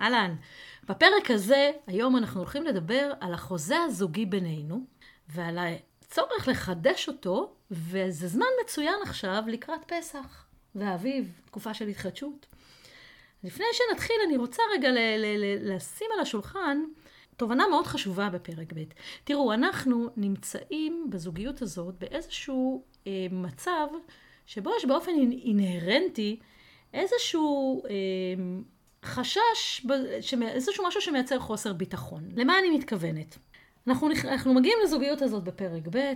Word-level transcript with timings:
אהלן. 0.00 0.34
בפרק 0.88 1.30
הזה, 1.30 1.70
היום 1.86 2.16
אנחנו 2.16 2.40
הולכים 2.40 2.64
לדבר 2.64 3.12
על 3.20 3.34
החוזה 3.34 3.76
הזוגי 3.78 4.26
בינינו, 4.26 4.80
ועל 5.28 5.58
הצורך 5.58 6.48
לחדש 6.48 7.08
אותו, 7.08 7.52
וזה 7.70 8.28
זמן 8.28 8.46
מצוין 8.64 8.94
עכשיו 9.02 9.44
לקראת 9.46 9.80
פסח 9.86 10.46
והאביב, 10.74 11.40
תקופה 11.44 11.74
של 11.74 11.88
התחדשות. 11.88 12.46
לפני 13.44 13.64
שנתחיל, 13.72 14.16
אני 14.26 14.36
רוצה 14.36 14.62
רגע 14.74 14.90
ל- 14.90 14.98
ל- 15.18 15.36
ל- 15.36 15.74
לשים 15.74 16.06
על 16.14 16.20
השולחן 16.20 16.82
תובנה 17.36 17.68
מאוד 17.68 17.86
חשובה 17.86 18.30
בפרק 18.30 18.72
ב'. 18.74 18.82
תראו, 19.24 19.52
אנחנו 19.52 20.08
נמצאים 20.16 21.06
בזוגיות 21.10 21.62
הזאת 21.62 21.94
באיזשהו 21.98 22.84
אה, 23.06 23.26
מצב 23.30 23.86
שבו 24.46 24.70
יש 24.76 24.84
באופן 24.84 25.10
אינהרנטי 25.44 26.40
איזשהו 26.94 27.82
אה, 27.84 27.90
חשש, 29.04 29.86
איזשהו 30.42 30.86
משהו 30.86 31.00
שמייצר 31.00 31.38
חוסר 31.38 31.72
ביטחון. 31.72 32.28
למה 32.36 32.58
אני 32.58 32.70
מתכוונת? 32.70 33.38
אנחנו, 33.86 34.08
אנחנו 34.24 34.54
מגיעים 34.54 34.78
לזוגיות 34.84 35.22
הזאת 35.22 35.44
בפרק 35.44 35.82
ב', 35.90 36.12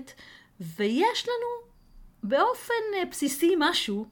ויש 0.60 1.28
לנו 1.28 1.74
באופן 2.22 2.74
אה, 2.96 3.04
בסיסי 3.10 3.54
משהו 3.58 4.06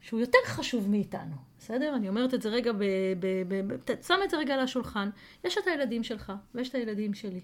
שהוא 0.00 0.20
יותר 0.20 0.38
חשוב 0.44 0.90
מאיתנו. 0.90 1.34
בסדר? 1.58 1.94
אני 1.96 2.08
אומרת 2.08 2.34
את 2.34 2.42
זה 2.42 2.48
רגע, 2.48 2.72
ב, 2.72 2.78
ב, 3.20 3.26
ב, 3.48 3.72
ב, 3.72 3.92
שם 4.06 4.18
את 4.24 4.30
זה 4.30 4.36
רגע 4.36 4.54
על 4.54 4.60
השולחן. 4.60 5.10
יש 5.44 5.58
את 5.58 5.66
הילדים 5.66 6.04
שלך, 6.04 6.32
ויש 6.54 6.68
את 6.68 6.74
הילדים 6.74 7.14
שלי. 7.14 7.40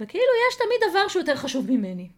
וכאילו 0.00 0.24
יש 0.48 0.56
תמיד 0.56 0.90
דבר 0.90 1.08
שהוא 1.08 1.20
יותר 1.20 1.36
חשוב 1.36 1.70
ממני. 1.70 2.08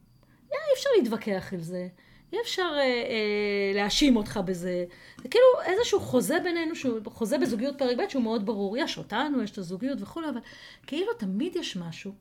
אי 0.53 0.59
אפשר 0.75 0.91
להתווכח 0.99 1.53
על 1.53 1.61
זה. 1.61 1.89
אי 2.33 2.39
אפשר 2.43 2.71
אה, 2.75 2.81
אה, 2.81 3.73
להאשים 3.75 4.17
אותך 4.17 4.41
בזה. 4.45 4.85
זה 5.23 5.29
כאילו 5.29 5.45
איזשהו 5.67 6.01
חוזה 6.01 6.39
בינינו, 6.45 6.75
שהוא 6.75 7.01
חוזה 7.05 7.39
בזוגיות 7.39 7.79
פרק 7.79 7.97
ב' 7.99 8.09
שהוא 8.09 8.23
מאוד 8.23 8.47
ברור. 8.47 8.77
יש 8.77 8.99
אותנו, 8.99 9.43
יש 9.43 9.51
את 9.51 9.59
הזוגיות 9.59 9.99
וכולי, 10.03 10.29
אבל 10.29 10.41
כאילו 10.87 11.15
תמיד 11.15 11.57
יש 11.57 11.77
משהו 11.77 12.13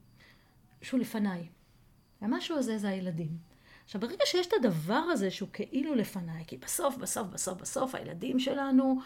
שהוא 0.82 1.00
לפניי. 1.00 1.48
והמשהו 2.22 2.58
הזה 2.58 2.78
זה 2.78 2.90
הילדים. 2.90 3.54
עכשיו, 3.86 4.02
ברגע 4.02 4.26
שיש 4.26 4.48
את 4.48 4.54
הדבר 4.54 4.94
הזה 4.94 5.32
שהוא 5.32 5.50
כאילו 5.54 5.96
לפניי, 5.96 6.44
כי 6.48 6.58
בסוף, 6.58 6.98
בסוף, 6.98 7.28
בסוף, 7.28 7.62
בסוף, 7.62 7.96
הילדים 7.96 8.40
שלנו 8.40 9.00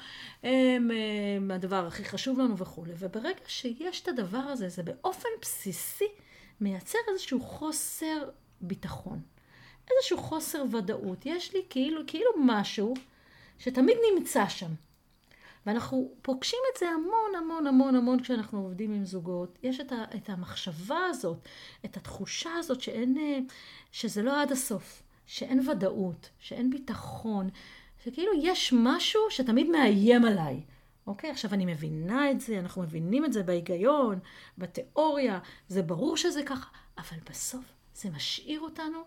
הם, 0.43 0.91
הם 1.37 1.51
הדבר 1.51 1.87
הכי 1.87 2.05
חשוב 2.05 2.39
לנו 2.39 2.57
וכולי, 2.57 2.93
וברגע 2.99 3.39
שיש 3.47 4.01
את 4.01 4.07
הדבר 4.07 4.37
הזה, 4.37 4.69
זה 4.69 4.83
באופן 4.83 5.29
בסיסי 5.41 6.07
מייצר 6.61 6.97
איזשהו 7.11 7.41
חוסר 7.41 8.29
ביטחון, 8.61 9.21
איזשהו 9.95 10.17
חוסר 10.17 10.63
ודאות. 10.71 11.25
יש 11.25 11.53
לי 11.53 11.61
כאילו, 11.69 12.01
כאילו 12.07 12.31
משהו 12.39 12.93
שתמיד 13.59 13.97
נמצא 14.15 14.47
שם. 14.47 14.71
ואנחנו 15.65 16.11
פוגשים 16.21 16.59
את 16.73 16.79
זה 16.79 16.89
המון 16.89 17.35
המון 17.37 17.67
המון 17.67 17.95
המון 17.95 18.19
כשאנחנו 18.19 18.59
עובדים 18.59 18.93
עם 18.93 19.05
זוגות. 19.05 19.57
יש 19.63 19.79
את, 19.79 19.91
ה, 19.91 20.03
את 20.15 20.29
המחשבה 20.29 20.99
הזאת, 21.09 21.37
את 21.85 21.97
התחושה 21.97 22.49
הזאת 22.53 22.81
שאין, 22.81 23.17
אה, 23.17 23.39
שזה 23.91 24.23
לא 24.23 24.41
עד 24.41 24.51
הסוף, 24.51 25.03
שאין 25.25 25.69
ודאות, 25.69 26.29
שאין 26.39 26.69
ביטחון, 26.69 27.49
שכאילו 28.03 28.31
יש 28.41 28.73
משהו 28.77 29.21
שתמיד 29.29 29.69
מאיים 29.69 30.25
עליי. 30.25 30.61
אוקיי? 31.07 31.29
עכשיו 31.29 31.53
אני 31.53 31.65
מבינה 31.65 32.31
את 32.31 32.41
זה, 32.41 32.59
אנחנו 32.59 32.81
מבינים 32.81 33.25
את 33.25 33.33
זה 33.33 33.43
בהיגיון, 33.43 34.19
בתיאוריה, 34.57 35.39
זה 35.67 35.81
ברור 35.81 36.17
שזה 36.17 36.43
ככה, 36.43 36.69
אבל 36.97 37.17
בסוף 37.29 37.65
זה 37.95 38.09
משאיר 38.09 38.59
אותנו 38.59 39.03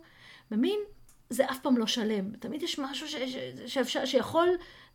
במין, 0.50 0.80
זה 1.30 1.44
אף 1.50 1.60
פעם 1.60 1.76
לא 1.76 1.86
שלם. 1.86 2.30
תמיד 2.34 2.62
יש 2.62 2.78
משהו 2.78 3.08
ש, 3.08 3.14
ש, 3.14 3.36
שאפשר, 3.66 4.04
שיכול 4.04 4.48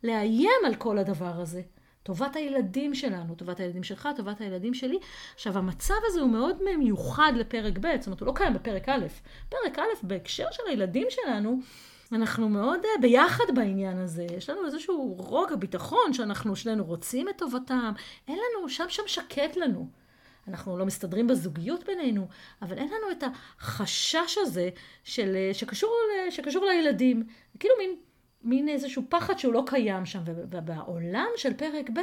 לאיים 0.04 0.60
על 0.66 0.74
כל 0.74 0.98
הדבר 0.98 1.40
הזה. 1.40 1.62
טובת 2.02 2.36
הילדים 2.36 2.94
שלנו, 2.94 3.34
טובת 3.34 3.60
הילדים 3.60 3.82
שלך, 3.82 4.08
טובת 4.16 4.40
הילדים 4.40 4.74
שלי. 4.74 4.98
עכשיו, 5.34 5.58
המצב 5.58 5.94
הזה 6.06 6.20
הוא 6.20 6.30
מאוד 6.30 6.56
מיוחד 6.78 7.32
לפרק 7.36 7.78
ב', 7.78 7.86
זאת 7.98 8.06
אומרת, 8.06 8.20
הוא 8.20 8.26
לא 8.26 8.32
קיים 8.32 8.54
בפרק 8.54 8.88
א'. 8.88 9.06
פרק 9.48 9.78
א', 9.78 10.06
בהקשר 10.06 10.46
של 10.52 10.62
הילדים 10.68 11.06
שלנו, 11.10 11.60
אנחנו 12.12 12.48
מאוד 12.48 12.80
uh, 12.80 13.00
ביחד 13.00 13.44
בעניין 13.54 13.98
הזה. 13.98 14.26
יש 14.36 14.50
לנו 14.50 14.66
איזשהו 14.66 15.14
רוגע, 15.18 15.56
ביטחון, 15.56 16.12
שאנחנו 16.12 16.56
שנינו 16.56 16.84
רוצים 16.84 17.28
את 17.28 17.38
טובתם. 17.38 17.92
אין 18.28 18.38
לנו, 18.38 18.68
שם 18.68 18.84
שם 18.88 19.02
שקט 19.06 19.56
לנו. 19.56 19.88
אנחנו 20.48 20.78
לא 20.78 20.86
מסתדרים 20.86 21.26
בזוגיות 21.26 21.84
בינינו, 21.84 22.28
אבל 22.62 22.78
אין 22.78 22.88
לנו 22.88 23.10
את 23.12 23.24
החשש 23.24 24.38
הזה 24.40 24.68
של, 25.04 25.36
אה, 25.36 25.54
שקשור, 25.54 25.90
שקשור 26.30 26.64
לילדים. 26.64 27.26
כאילו 27.58 27.74
מין 27.78 27.96
מין 28.46 28.68
איזשהו 28.68 29.02
פחד 29.08 29.38
שהוא 29.38 29.54
לא 29.54 29.62
קיים 29.66 30.06
שם. 30.06 30.22
ובעולם 30.26 31.28
של 31.36 31.54
פרק 31.54 31.90
ב', 31.90 32.00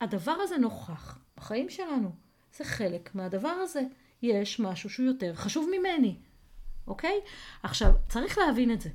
הדבר 0.00 0.36
הזה 0.40 0.56
נוכח 0.56 1.18
בחיים 1.36 1.68
שלנו. 1.70 2.10
זה 2.56 2.64
חלק 2.64 3.14
מהדבר 3.14 3.48
הזה. 3.48 3.82
יש 4.22 4.60
משהו 4.60 4.90
שהוא 4.90 5.06
יותר 5.06 5.34
חשוב 5.34 5.68
ממני, 5.78 6.16
אוקיי? 6.86 7.20
עכשיו, 7.62 7.92
צריך 8.08 8.38
להבין 8.38 8.72
את 8.72 8.80
זה. 8.80 8.90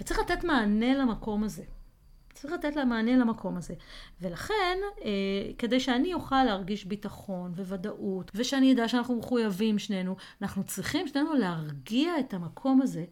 וצריך 0.00 0.20
לתת 0.20 0.44
מענה 0.44 0.94
למקום 0.94 1.44
הזה. 1.44 1.64
צריך 2.40 2.54
לתת 2.54 2.76
לה 2.76 2.84
מענה 2.84 3.16
למקום 3.16 3.56
הזה. 3.56 3.74
ולכן, 4.20 4.78
אה, 5.04 5.10
כדי 5.58 5.80
שאני 5.80 6.14
אוכל 6.14 6.44
להרגיש 6.44 6.84
ביטחון 6.84 7.52
וודאות, 7.56 8.30
ושאני 8.34 8.72
אדע 8.72 8.88
שאנחנו 8.88 9.18
מחויבים 9.18 9.78
שנינו, 9.78 10.16
אנחנו 10.42 10.64
צריכים 10.64 11.08
שנינו 11.08 11.34
להרגיע 11.34 12.18
את 12.18 12.34
המקום 12.34 12.82
הזה 12.82 13.04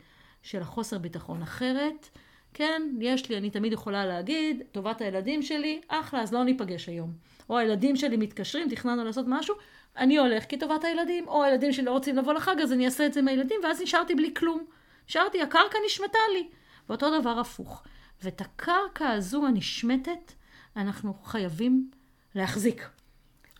של 0.42 0.62
החוסר 0.62 0.98
ביטחון. 0.98 1.42
אחרת, 1.42 2.08
כן, 2.54 2.82
יש 3.00 3.30
לי, 3.30 3.36
אני 3.36 3.50
תמיד 3.50 3.72
יכולה 3.72 4.06
להגיד, 4.06 4.62
טובת 4.72 5.00
הילדים 5.00 5.42
שלי, 5.42 5.80
אחלה, 5.88 6.22
אז 6.22 6.32
לא 6.32 6.44
ניפגש 6.44 6.88
היום. 6.88 7.12
או 7.50 7.58
הילדים 7.58 7.96
שלי 7.96 8.16
מתקשרים, 8.16 8.68
תכננו 8.68 9.04
לעשות 9.04 9.26
משהו, 9.28 9.54
אני 9.96 10.18
הולך 10.18 10.44
כי 10.44 10.58
טובת 10.58 10.84
הילדים, 10.84 11.28
או 11.28 11.44
הילדים 11.44 11.72
שלי 11.72 11.84
לא 11.84 11.90
רוצים 11.90 12.16
לבוא 12.16 12.32
לחג, 12.32 12.60
אז 12.62 12.72
אני 12.72 12.84
אעשה 12.84 13.06
את 13.06 13.12
זה 13.12 13.20
עם 13.20 13.28
הילדים, 13.28 13.60
ואז 13.64 13.82
נשארתי 13.82 14.14
בלי 14.14 14.34
כלום. 14.34 14.64
נשארתי, 15.08 15.42
הקרקע 15.42 15.78
נשמטה 15.86 16.18
לי. 16.32 16.48
ואותו 16.88 17.20
דבר 17.20 17.38
הפוך. 17.40 17.82
ואת 18.22 18.40
הקרקע 18.40 19.10
הזו 19.10 19.46
הנשמטת, 19.46 20.32
אנחנו 20.76 21.14
חייבים 21.24 21.90
להחזיק, 22.34 22.88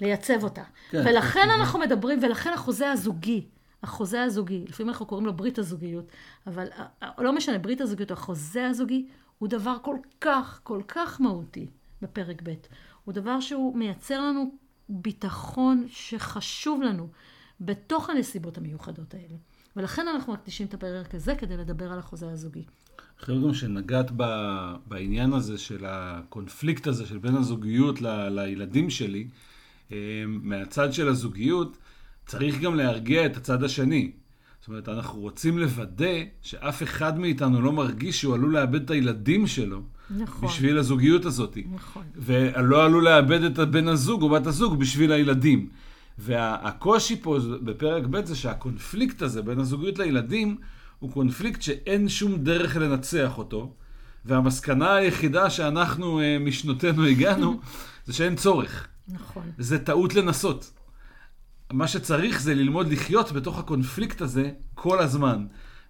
לייצב 0.00 0.44
אותה. 0.44 0.62
כן, 0.90 1.02
ולכן 1.06 1.40
כן. 1.42 1.50
אנחנו 1.50 1.78
מדברים, 1.78 2.18
ולכן 2.22 2.52
החוזה 2.52 2.90
הזוגי, 2.90 3.46
החוזה 3.82 4.22
הזוגי, 4.22 4.64
לפעמים 4.68 4.90
אנחנו 4.90 5.06
קוראים 5.06 5.26
לו 5.26 5.32
ברית 5.32 5.58
הזוגיות, 5.58 6.04
אבל 6.46 6.68
אה, 6.78 6.86
אה, 7.02 7.10
לא 7.18 7.32
משנה, 7.32 7.58
ברית 7.58 7.80
הזוגיות, 7.80 8.10
החוזה 8.10 8.66
הזוגי, 8.66 9.06
הוא 9.38 9.48
דבר 9.48 9.76
כל 9.82 9.96
כך, 10.20 10.60
כל 10.62 10.82
כך 10.88 11.20
מהותי 11.20 11.70
בפרק 12.02 12.42
ב'. 12.42 12.54
הוא 13.04 13.14
דבר 13.14 13.40
שהוא 13.40 13.76
מייצר 13.76 14.20
לנו 14.20 14.50
ביטחון 14.88 15.86
שחשוב 15.88 16.82
לנו 16.82 17.08
בתוך 17.60 18.10
הנסיבות 18.10 18.58
המיוחדות 18.58 19.14
האלה. 19.14 19.36
ולכן 19.76 20.08
אנחנו 20.08 20.32
מקדישים 20.32 20.66
את 20.66 20.74
הפרק 20.74 21.14
הזה 21.14 21.34
כדי 21.34 21.56
לדבר 21.56 21.92
על 21.92 21.98
החוזה 21.98 22.30
הזוגי. 22.30 22.62
אחרי 23.22 23.42
גם 23.42 23.54
שנגעת 23.54 24.10
ב, 24.16 24.24
בעניין 24.86 25.32
הזה 25.32 25.58
של 25.58 25.84
הקונפליקט 25.88 26.86
הזה 26.86 27.06
של 27.06 27.18
בין 27.18 27.36
הזוגיות 27.36 28.02
ל, 28.02 28.28
לילדים 28.28 28.90
שלי, 28.90 29.28
אה, 29.92 30.24
מהצד 30.26 30.92
של 30.92 31.08
הזוגיות, 31.08 31.78
צריך 32.26 32.60
גם 32.60 32.74
להרגיע 32.74 33.26
את 33.26 33.36
הצד 33.36 33.62
השני. 33.62 34.12
זאת 34.60 34.68
אומרת, 34.68 34.88
אנחנו 34.88 35.20
רוצים 35.20 35.58
לוודא 35.58 36.24
שאף 36.42 36.82
אחד 36.82 37.18
מאיתנו 37.18 37.62
לא 37.62 37.72
מרגיש 37.72 38.20
שהוא 38.20 38.34
עלול 38.34 38.52
לאבד 38.52 38.82
את 38.82 38.90
הילדים 38.90 39.46
שלו. 39.46 39.82
נכון. 40.10 40.48
בשביל 40.48 40.78
הזוגיות 40.78 41.24
הזאת. 41.24 41.58
נכון. 41.74 42.02
ולא 42.16 42.84
עלול 42.84 43.04
לאבד 43.04 43.42
את 43.42 43.58
בן 43.58 43.88
הזוג 43.88 44.22
או 44.22 44.28
בת 44.28 44.46
הזוג 44.46 44.78
בשביל 44.78 45.12
הילדים. 45.12 45.68
והקושי 46.18 47.22
פה 47.22 47.38
בפרק 47.62 48.04
ב' 48.04 48.24
זה 48.24 48.36
שהקונפליקט 48.36 49.22
הזה 49.22 49.42
בין 49.42 49.58
הזוגיות 49.58 49.98
לילדים 49.98 50.56
הוא 50.98 51.12
קונפליקט 51.12 51.62
שאין 51.62 52.08
שום 52.08 52.36
דרך 52.36 52.76
לנצח 52.76 53.38
אותו. 53.38 53.74
והמסקנה 54.24 54.94
היחידה 54.94 55.50
שאנחנו 55.50 56.20
אה, 56.20 56.38
משנותינו 56.40 57.04
הגענו 57.04 57.60
זה 58.06 58.12
שאין 58.12 58.36
צורך. 58.36 58.88
נכון. 59.08 59.50
זה 59.58 59.78
טעות 59.78 60.14
לנסות. 60.14 60.70
מה 61.72 61.88
שצריך 61.88 62.40
זה 62.40 62.54
ללמוד 62.54 62.88
לחיות 62.88 63.32
בתוך 63.32 63.58
הקונפליקט 63.58 64.20
הזה 64.20 64.50
כל 64.74 64.98
הזמן. 64.98 65.46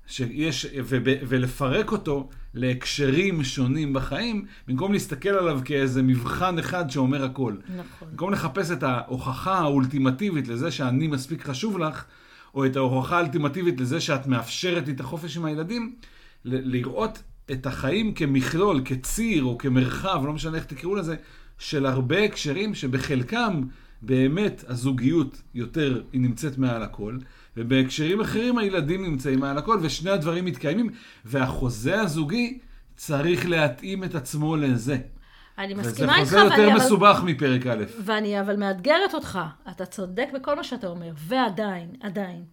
שיש, 0.06 0.67
ו, 0.84 0.96
ולפרק 1.05 1.93
אותו 1.93 2.29
להקשרים 2.56 3.44
שונים 3.44 3.93
בחיים, 3.93 4.44
במקום 4.69 4.93
להסתכל 4.93 5.29
עליו 5.29 5.61
כאיזה 5.64 6.03
מבחן 6.03 6.58
אחד 6.58 6.91
שאומר 6.91 7.25
הכל. 7.25 7.55
נכון. 7.76 8.08
במקום 8.11 8.32
לחפש 8.32 8.70
את 8.70 8.82
ההוכחה 8.82 9.58
האולטימטיבית 9.58 10.49
לזה 10.49 10.70
שאני 10.70 11.06
מספיק 11.06 11.43
חשוב 11.43 11.79
לך, 11.79 12.05
או 12.55 12.67
את 12.67 12.76
ההוכחה 12.76 13.17
האולטימטיבית 13.17 13.81
לזה 13.81 14.00
שאת 14.00 14.26
מאפשרת 14.26 14.87
לי 14.87 14.93
את 14.93 15.00
החופש 15.00 15.37
עם 15.37 15.44
הילדים, 15.44 15.94
לראות 16.44 17.23
את 17.50 17.67
החיים 17.67 18.14
כמכלול, 18.14 18.81
כציר 18.85 19.44
או 19.44 19.58
כמרחב, 19.58 20.23
לא 20.26 20.32
משנה 20.32 20.56
איך 20.56 20.64
תקראו 20.64 20.94
לזה, 20.94 21.17
של 21.58 21.87
הרבה 21.87 22.25
הקשרים 22.25 22.75
שבחלקם 22.75 23.62
באמת 24.02 24.64
הזוגיות 24.69 25.43
יותר, 25.54 26.02
היא 26.12 26.20
נמצאת 26.20 26.58
מעל 26.58 26.82
הכל, 26.82 27.19
ובהקשרים 27.56 28.20
אחרים 28.20 28.58
הילדים 28.58 29.04
נמצאים 29.04 29.40
מעל 29.40 29.58
הכל, 29.58 29.78
ושני 29.82 30.10
הדברים 30.10 30.44
מתקיימים, 30.44 30.90
והחוזה 31.25 32.00
הזוגי 32.00 32.58
צריך 32.96 33.48
להתאים 33.48 34.04
את 34.04 34.14
עצמו 34.14 34.56
לזה. 34.56 34.98
אני 35.58 35.75
וזה 35.75 35.82
מסכימה 35.82 36.16
איתך, 36.19 36.28
חוזר 36.28 36.38
יותר 36.38 36.54
ואני 36.54 36.72
אבל... 36.72 36.76
מסובך 36.81 37.20
מפרק 37.25 37.66
א'. 37.66 37.84
ואני 38.04 38.40
אבל 38.40 38.56
מאתגרת 38.56 39.14
אותך. 39.14 39.38
אתה 39.70 39.87
צודק 39.87 40.28
בכל 40.34 40.56
מה 40.56 40.64
שאתה 40.64 40.87
אומר, 40.87 41.12
ועדיין, 41.16 41.90
עדיין. 42.00 42.44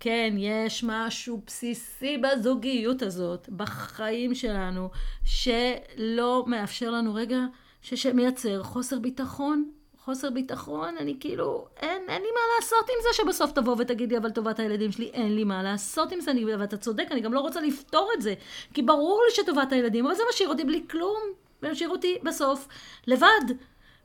כן, 0.00 0.34
יש 0.38 0.84
משהו 0.86 1.42
בסיסי 1.46 2.18
בזוגיות 2.18 3.02
הזאת, 3.02 3.48
בחיים 3.56 4.34
שלנו, 4.34 4.90
שלא 5.24 6.44
מאפשר 6.46 6.90
לנו 6.90 7.14
רגע, 7.14 7.38
ש- 7.82 7.94
שמייצר 7.94 8.62
חוסר 8.62 8.98
ביטחון. 8.98 9.70
חוסר 10.04 10.30
ביטחון, 10.30 10.96
אני 11.00 11.16
כאילו, 11.20 11.66
אין, 11.76 12.02
אין 12.08 12.22
לי 12.22 12.28
מה 12.28 12.40
לעשות 12.56 12.88
עם 12.88 12.96
זה 13.02 13.08
שבסוף 13.12 13.52
תבוא 13.52 13.76
ותגיד 13.78 14.10
לי, 14.10 14.18
אבל 14.18 14.30
טובת 14.30 14.58
הילדים 14.58 14.92
שלי, 14.92 15.10
אין 15.12 15.34
לי 15.34 15.44
מה 15.44 15.62
לעשות 15.62 16.12
עם 16.12 16.20
זה, 16.20 16.30
אני, 16.30 16.44
ואתה 16.44 16.76
צודק, 16.76 17.06
אני 17.10 17.20
גם 17.20 17.32
לא 17.32 17.40
רוצה 17.40 17.60
לפתור 17.60 18.10
את 18.16 18.22
זה, 18.22 18.34
כי 18.74 18.82
ברור 18.82 19.22
לי 19.26 19.34
שטובת 19.34 19.72
הילדים, 19.72 20.06
אבל 20.06 20.14
זה 20.14 20.22
משאיר 20.30 20.48
אותי 20.48 20.64
בלי 20.64 20.84
כלום, 20.90 21.20
ומשאיר 21.62 21.88
אותי 21.90 22.18
בסוף 22.22 22.68
לבד, 23.06 23.54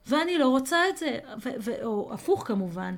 ואני 0.08 0.38
לא 0.38 0.48
רוצה 0.48 0.90
את 0.90 0.98
זה, 0.98 1.20
ו- 1.44 1.50
ו- 1.60 1.86
או 1.86 2.14
הפוך 2.14 2.48
כמובן. 2.48 2.96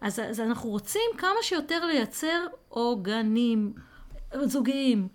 אז, 0.00 0.20
אז 0.20 0.40
אנחנו 0.40 0.70
רוצים 0.70 1.10
כמה 1.18 1.42
שיותר 1.42 1.86
לייצר 1.86 2.46
עוגנים 2.68 3.72
זוגיים, 4.42 5.08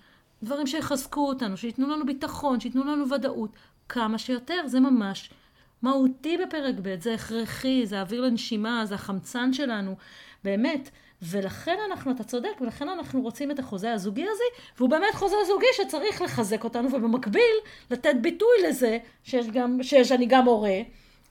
דברים 0.44 0.68
שיחזקו 0.68 1.28
אותנו, 1.28 1.58
שייתנו 1.58 1.90
לנו 1.90 2.06
ביטחון, 2.06 2.60
שייתנו 2.60 2.84
לנו 2.84 3.10
ודאות, 3.10 3.50
כמה 3.90 4.18
שיותר, 4.18 4.62
זה 4.68 4.80
ממש 4.80 5.30
מהותי 5.84 6.38
בפרק 6.38 6.76
ב', 6.82 7.02
זה 7.02 7.14
הכרחי, 7.14 7.86
זה 7.86 8.02
אוויר 8.02 8.22
לנשימה, 8.22 8.86
זה 8.86 8.96
החמצן 8.96 9.54
שלנו, 9.54 9.96
באמת. 10.44 10.90
ולכן 11.22 11.76
אנחנו, 11.92 12.12
אתה 12.12 12.24
צודק, 12.24 12.62
ולכן 12.62 12.90
אנחנו 12.90 13.22
רוצים 13.22 13.52
את 13.52 13.60
החוזה 13.60 13.94
הזוגי 13.94 14.24
הזה, 14.24 14.44
והוא 14.78 14.90
באמת 14.90 15.14
חוזה 15.14 15.36
זוגי 15.48 15.66
שצריך 15.74 16.22
לחזק 16.22 16.64
אותנו, 16.64 16.94
ובמקביל 16.94 17.56
לתת 17.92 18.16
ביטוי 18.22 18.50
לזה 18.70 18.98
שיש 19.24 19.48
גם, 19.48 19.84
שיש 19.84 20.12
אני 20.12 20.26
גם 20.26 20.46
הורה, 20.46 20.80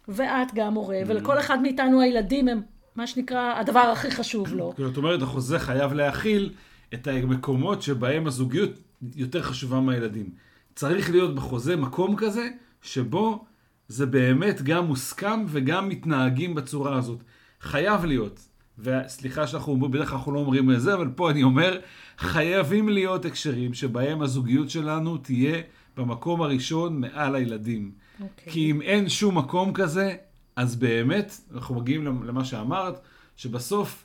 ואת 0.09 0.55
גם 0.55 0.75
הורה, 0.75 0.99
ולכל 1.07 1.39
אחד 1.39 1.63
מאיתנו 1.63 2.01
הילדים 2.01 2.49
הם 2.49 2.63
מה 2.97 3.07
שנקרא 3.07 3.55
הדבר 3.59 3.81
הכי 3.81 4.11
חשוב 4.11 4.55
לו. 4.55 4.73
כאילו, 4.75 4.91
את 4.91 4.97
אומרת, 4.97 5.23
החוזה 5.23 5.59
חייב 5.59 5.93
להכיל 5.93 6.53
את 6.95 7.07
המקומות 7.07 7.83
שבהם 7.83 8.27
הזוגיות 8.27 8.71
יותר 9.17 9.43
חשובה 9.43 9.81
מהילדים. 9.81 10.31
צריך 10.75 11.11
להיות 11.11 11.35
בחוזה 11.35 11.77
מקום 11.77 12.17
כזה, 12.17 12.49
שבו 12.83 13.45
זה 13.89 14.07
באמת 14.07 14.63
גם 14.63 14.87
מוסכם 14.87 15.45
וגם 15.49 15.89
מתנהגים 15.89 16.55
בצורה 16.55 16.97
הזאת. 16.99 17.23
חייב 17.61 18.05
להיות. 18.05 18.49
וסליחה 18.79 19.47
שאנחנו 19.47 19.73
אומרים, 19.73 19.93
בדרך 19.93 20.09
כלל 20.09 20.19
אנחנו 20.19 20.33
לא 20.33 20.39
אומרים 20.39 20.71
את 20.71 20.81
זה, 20.81 20.95
אבל 20.95 21.09
פה 21.17 21.31
אני 21.31 21.43
אומר, 21.43 21.79
חייבים 22.19 22.89
להיות 22.89 23.25
הקשרים 23.25 23.75
שבהם 23.75 24.23
הזוגיות 24.23 24.71
שלנו 24.71 25.17
תהיה 25.17 25.61
במקום 25.97 26.43
הראשון 26.43 27.01
מעל 27.01 27.35
הילדים. 27.35 27.93
אוקיי. 28.21 28.53
כי 28.53 28.71
אם 28.71 28.83
אין 28.83 29.09
שום 29.09 29.39
מקום 29.39 29.73
כזה, 29.73 30.17
אז 30.57 30.77
באמת, 30.77 31.41
אנחנו 31.55 31.75
מגיעים 31.75 32.07
למה 32.27 32.45
שאמרת, 32.45 33.01
שבסוף 33.37 34.05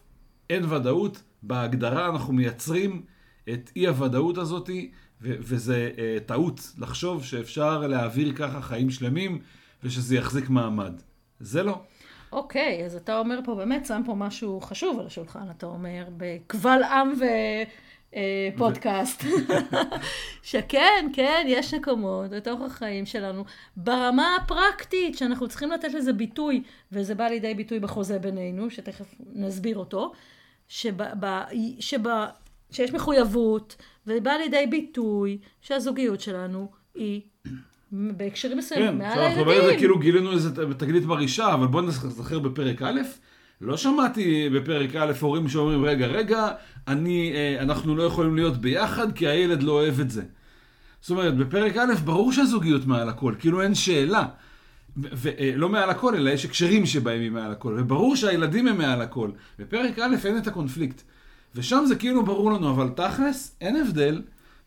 אין 0.50 0.66
ודאות, 0.66 1.24
בהגדרה 1.44 2.10
אנחנו 2.10 2.34
מייצרים 2.34 3.02
את 3.50 3.72
אי 3.76 3.88
הוודאות 3.88 4.38
הזאתי, 4.38 4.92
ו- 5.22 5.36
וזה 5.40 5.92
uh, 5.96 6.24
טעות 6.24 6.74
לחשוב 6.78 7.24
שאפשר 7.24 7.88
להעביר 7.88 8.34
ככה 8.36 8.62
חיים 8.62 8.90
שלמים, 8.90 9.40
ושזה 9.84 10.16
יחזיק 10.16 10.50
מעמד. 10.50 11.02
זה 11.40 11.64
לא. 11.64 11.82
אוקיי, 12.32 12.86
אז 12.86 12.96
אתה 12.96 13.20
אומר 13.20 13.40
פה, 13.44 13.56
באמת 13.56 13.86
שם 13.86 14.02
פה 14.06 14.14
משהו 14.14 14.62
חשוב 14.62 15.00
על 15.00 15.06
השולחן, 15.06 15.50
אתה 15.58 15.66
אומר, 15.66 16.08
בקבל 16.18 16.84
עם 16.84 17.14
ופודקאסט, 18.56 19.24
שכן, 20.44 21.08
כן, 21.14 21.46
יש 21.48 21.74
מקומות 21.74 22.30
בתוך 22.30 22.62
החיים 22.62 23.06
שלנו, 23.06 23.46
ברמה 23.78 24.36
הפרקטית, 24.36 25.18
שאנחנו 25.18 25.48
צריכים 25.48 25.72
לתת 25.72 25.94
לזה 25.94 26.14
ביטוי, 26.14 26.64
וזה 26.92 27.16
בא 27.16 27.28
לידי 27.28 27.54
ביטוי 27.54 27.80
בחוזה 27.80 28.20
בינינו, 28.20 28.70
שתכף 28.70 29.16
נסביר 29.34 29.78
אותו, 29.78 30.12
שבה, 30.68 31.06
ב, 31.20 31.26
שבה, 31.80 32.28
שיש 32.72 32.92
מחויבות, 32.92 33.76
ובא 34.08 34.32
לידי 34.32 34.68
ביטוי 34.68 35.38
שהזוגיות 35.62 36.22
שלנו 36.22 36.72
היא 36.96 37.22
בהקשרים 37.92 38.58
מסוימים, 38.58 38.88
כן, 38.88 38.98
מעל 38.98 39.08
עכשיו 39.08 39.26
אנחנו 39.26 39.42
אומרים 39.42 39.58
את 39.58 39.62
זה 39.62 39.70
הילדים. 39.70 39.80
כאילו 39.80 40.00
גילינו 40.00 40.32
איזה 40.32 40.66
תגלית 40.74 41.06
מרעישה, 41.06 41.54
אבל 41.54 41.68
בואו 41.68 41.84
נזכר 41.84 42.40
בפרק 42.40 42.82
א', 42.82 43.02
לא 43.62 43.78
שמעתי 43.78 44.50
בפרק 44.50 44.96
א' 44.96 45.14
הורים 45.20 45.50
שאומרים, 45.50 45.86
רגע, 45.86 46.06
רגע, 46.06 46.48
אני, 46.88 47.32
אה, 47.36 47.62
אנחנו 47.62 47.96
לא 47.96 48.04
יכולים 48.04 48.36
להיות 48.36 48.58
ביחד 48.58 49.12
כי 49.12 49.28
הילד 49.28 49.64
לא 49.64 49.72
אוהב 49.72 50.00
את 50.00 50.12
זה. 50.12 50.24
זאת 51.02 51.10
אומרת, 51.10 51.38
בפרק 51.38 51.78
א', 51.78 51.94
ברור 52.06 52.34
שהזוגיות 52.34 52.86
מעל 52.86 53.10
הכל, 53.10 53.34
כאילו 53.40 53.62
אין 53.62 53.76
שאלה. 53.76 54.26
ולא 54.98 55.70
מעל 55.70 55.90
הכל, 55.90 56.16
אלא 56.16 56.30
יש 56.30 56.46
הקשרים 56.46 56.86
שבהם 56.86 57.22
היא 57.22 57.32
מעל 57.32 57.52
הכל, 57.52 57.76
וברור 57.80 58.16
שהילדים 58.16 58.68
הם 58.68 58.78
מעל 58.78 59.02
הכל. 59.02 59.30
בפרק 59.60 60.00
א' 60.00 60.16
אין 60.26 60.38
את 60.38 60.48
הקונפליקט. 60.48 61.02
ושם 61.56 61.84
זה 61.88 61.96
כאילו 61.96 62.26
ברור 62.26 62.52
לנו, 62.52 62.70
אבל 62.70 62.90
תכלס, 62.90 63.56
אין 63.62 63.76
הבדל, 63.76 64.22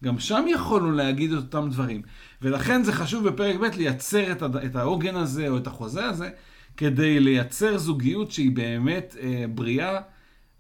גם 0.05 0.19
שם 0.19 0.45
יכולנו 0.49 0.93
להגיד 0.93 1.33
את 1.33 1.39
אותם 1.39 1.71
דברים. 1.71 2.03
ולכן 2.43 2.83
זה 2.83 2.93
חשוב 2.93 3.29
בפרק 3.29 3.57
ב' 3.57 3.77
לייצר 3.77 4.33
את, 4.33 4.43
את 4.43 4.77
העוגן 4.77 5.17
הזה, 5.17 5.49
או 5.49 5.57
את 5.57 5.67
החוזה 5.67 6.05
הזה, 6.05 6.31
כדי 6.77 7.21
לייצר 7.21 7.79
זוגיות 7.79 8.31
שהיא 8.31 8.51
באמת 8.51 9.17
אה, 9.21 9.45
בריאה. 9.55 10.01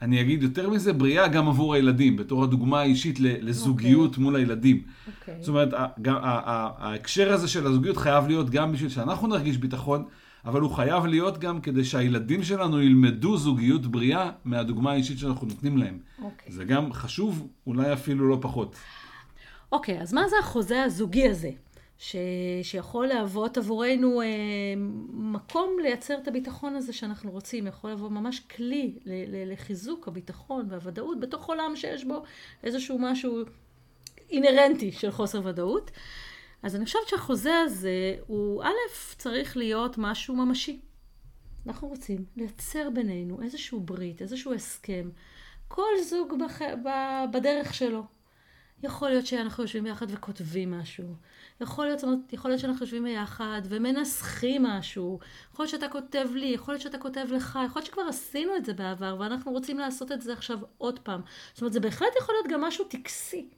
אני 0.02 0.20
אגיד 0.20 0.42
יותר 0.42 0.70
מזה, 0.70 0.92
בריאה 0.92 1.28
גם 1.28 1.48
עבור 1.48 1.75
הילדים, 1.75 2.16
בתור 2.16 2.44
הדוגמה 2.44 2.81
האישית 2.81 3.20
לזוגיות 3.20 4.19
מול 4.19 4.37
הילדים. 4.37 4.82
אוקיי. 5.06 5.34
זאת 5.40 5.48
אומרת, 5.48 5.69
ההקשר 6.06 7.32
הזה 7.32 7.48
של 7.48 7.66
הזוגיות 7.66 7.96
חייב 7.96 8.26
להיות 8.26 8.50
גם 8.50 8.72
בשביל 8.72 8.90
שאנחנו 8.90 9.28
נרגיש 9.28 9.56
ביטחון, 9.56 10.04
אבל 10.44 10.60
הוא 10.60 10.70
חייב 10.70 11.06
להיות 11.06 11.38
גם 11.38 11.60
כדי 11.60 11.84
שהילדים 11.84 12.42
שלנו 12.42 12.82
ילמדו 12.82 13.37
זוגיות 13.37 13.87
בריאה 13.87 14.31
מהדוגמה 14.44 14.92
האישית 14.92 15.19
שאנחנו 15.19 15.46
נותנים 15.46 15.78
להם. 15.78 15.98
אוקיי. 16.22 16.52
זה 16.52 16.64
גם 16.64 16.92
חשוב, 16.92 17.48
אולי 17.66 17.92
אפילו 17.92 18.28
לא 18.28 18.38
פחות. 18.40 18.76
אוקיי, 19.72 20.00
אז 20.00 20.12
מה 20.12 20.28
זה 20.28 20.37
החוזה 20.38 20.82
הזוגי 20.82 21.28
הזה? 21.28 21.50
ש... 21.99 22.17
שיכול 22.62 23.06
להוות 23.06 23.58
עבורנו 23.58 24.20
אה, 24.22 24.26
מקום 25.08 25.76
לייצר 25.82 26.19
את 26.22 26.28
הביטחון 26.28 26.76
הזה 26.76 26.93
שאנחנו 26.93 27.31
רוצים, 27.31 27.67
יכול 27.67 27.90
להוות 27.90 28.11
ממש 28.11 28.40
כלי 28.40 28.99
ל... 29.05 29.12
ל... 29.12 29.52
לחיזוק 29.52 30.08
הביטחון 30.08 30.67
והוודאות 30.70 31.20
בתוך 31.20 31.46
עולם 31.46 31.76
שיש 31.76 32.05
בו 32.05 32.22
איזשהו 32.64 32.99
משהו 32.99 33.38
אינהרנטי 34.30 34.92
של 34.92 35.11
חוסר 35.11 35.40
ודאות. 35.44 35.90
אז 36.62 36.76
אני 36.76 36.85
חושבת 36.85 37.09
שהחוזה 37.09 37.61
הזה 37.61 38.14
הוא 38.26 38.62
א', 38.62 39.16
צריך 39.16 39.56
להיות 39.56 39.99
משהו 39.99 40.37
ממשי. 40.37 40.80
אנחנו 41.66 41.88
רוצים 41.88 42.25
לייצר 42.37 42.90
בינינו 42.90 43.42
איזשהו 43.42 43.80
ברית, 43.80 44.23
איזשהו 44.23 44.54
הסכם. 44.54 45.11
כל 45.68 45.92
זוג 46.04 46.35
בח... 46.44 46.59
בדרך 47.33 47.75
שלו. 47.75 48.19
יכול 48.82 49.08
להיות 49.08 49.26
שאנחנו 49.26 49.64
יושבים 49.64 49.84
ביחד 49.84 50.06
וכותבים 50.10 50.70
משהו. 50.70 51.14
יכול 51.60 51.87
להיות, 51.87 52.00
יכול 52.32 52.50
להיות 52.50 52.60
שאנחנו 52.60 52.84
יושבים 52.84 53.04
ביחד 53.04 53.62
ומנסחים 53.64 54.62
משהו. 54.62 55.18
יכול 55.52 55.62
להיות 55.62 55.70
שאתה 55.70 55.88
כותב 55.88 56.28
לי, 56.34 56.46
יכול 56.46 56.75
להיות 56.75 56.82
שאתה 56.82 56.99
כותב 56.99 57.26
לך, 57.30 57.58
יכול 57.66 57.80
להיות 57.80 57.87
שכבר 57.87 58.02
עשינו 58.02 58.56
את 58.56 58.64
זה 58.64 58.72
בעבר 58.72 59.16
ואנחנו 59.20 59.52
רוצים 59.52 59.78
לעשות 59.78 60.12
את 60.12 60.22
זה 60.22 60.32
עכשיו 60.32 60.58
עוד 60.78 60.99
פעם. 60.99 61.20
זאת 61.52 61.60
אומרת, 61.60 61.72
זה 61.72 61.80
בהחלט 61.80 62.12
יכול 62.20 62.34
להיות 62.34 62.52
גם 62.52 62.60
משהו 62.60 62.84
טקסי. 62.84 63.49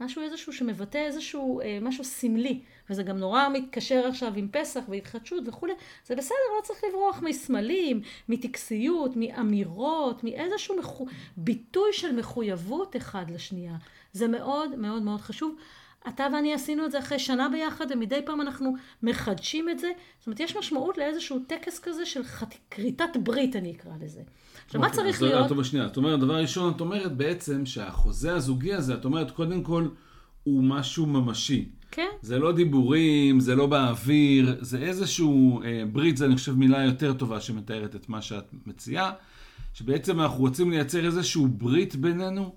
משהו 0.00 0.22
איזשהו 0.22 0.52
שמבטא 0.52 0.98
איזשהו 0.98 1.60
אה, 1.60 1.78
משהו 1.82 2.04
סמלי, 2.04 2.60
וזה 2.90 3.02
גם 3.02 3.18
נורא 3.18 3.48
מתקשר 3.48 4.06
עכשיו 4.06 4.32
עם 4.36 4.48
פסח 4.52 4.80
והתחדשות 4.88 5.48
וכולי, 5.48 5.72
זה 6.06 6.16
בסדר, 6.16 6.36
לא 6.56 6.62
צריך 6.62 6.84
לברוח 6.88 7.22
מסמלים, 7.22 8.00
מטקסיות, 8.28 9.10
מאמירות, 9.16 10.24
מאיזשהו 10.24 10.76
מחו... 10.78 11.06
ביטוי 11.36 11.92
של 11.92 12.12
מחויבות 12.16 12.96
אחד 12.96 13.30
לשנייה. 13.30 13.76
זה 14.12 14.28
מאוד 14.28 14.76
מאוד 14.76 15.02
מאוד 15.02 15.20
חשוב. 15.20 15.56
אתה 16.08 16.26
ואני 16.32 16.54
עשינו 16.54 16.84
את 16.84 16.90
זה 16.90 16.98
אחרי 16.98 17.18
שנה 17.18 17.48
ביחד, 17.48 17.86
ומדי 17.90 18.20
פעם 18.26 18.40
אנחנו 18.40 18.74
מחדשים 19.02 19.68
את 19.68 19.78
זה. 19.78 19.90
זאת 20.18 20.26
אומרת, 20.26 20.40
יש 20.40 20.56
משמעות 20.56 20.98
לאיזשהו 20.98 21.38
טקס 21.46 21.78
כזה 21.78 22.06
של 22.06 22.24
חת... 22.24 22.54
כריתת 22.70 23.16
ברית, 23.22 23.56
אני 23.56 23.72
אקרא 23.72 23.92
לזה. 24.00 24.20
עכשיו, 24.66 24.80
מה 24.80 24.86
אוקיי, 24.86 25.02
צריך 25.02 25.16
אז 25.16 25.22
להיות? 25.22 25.52
את, 25.52 25.64
שנייה, 25.64 25.86
את 25.86 25.96
אומרת, 25.96 26.20
דבר 26.20 26.36
ראשון, 26.36 26.72
את 26.76 26.80
אומרת 26.80 27.16
בעצם 27.16 27.66
שהחוזה 27.66 28.34
הזוגי 28.34 28.74
הזה, 28.74 28.94
את 28.94 29.04
אומרת, 29.04 29.30
קודם 29.30 29.62
כל, 29.62 29.88
הוא 30.44 30.64
משהו 30.64 31.06
ממשי. 31.06 31.68
כן, 31.90 32.08
זה 32.22 32.38
לא 32.38 32.52
דיבורים, 32.52 33.40
זה 33.40 33.54
לא 33.54 33.66
באוויר, 33.66 34.56
זה 34.60 34.78
איזשהו 34.78 35.62
אה, 35.62 35.82
ברית, 35.92 36.16
זה 36.16 36.26
אני 36.26 36.36
חושב 36.36 36.58
מילה 36.58 36.84
יותר 36.84 37.12
טובה 37.12 37.40
שמתארת 37.40 37.96
את 37.96 38.08
מה 38.08 38.22
שאת 38.22 38.44
מציעה, 38.66 39.12
שבעצם 39.74 40.20
אנחנו 40.20 40.38
רוצים 40.38 40.70
לייצר 40.70 41.06
איזשהו 41.06 41.48
ברית 41.48 41.96
בינינו, 41.96 42.54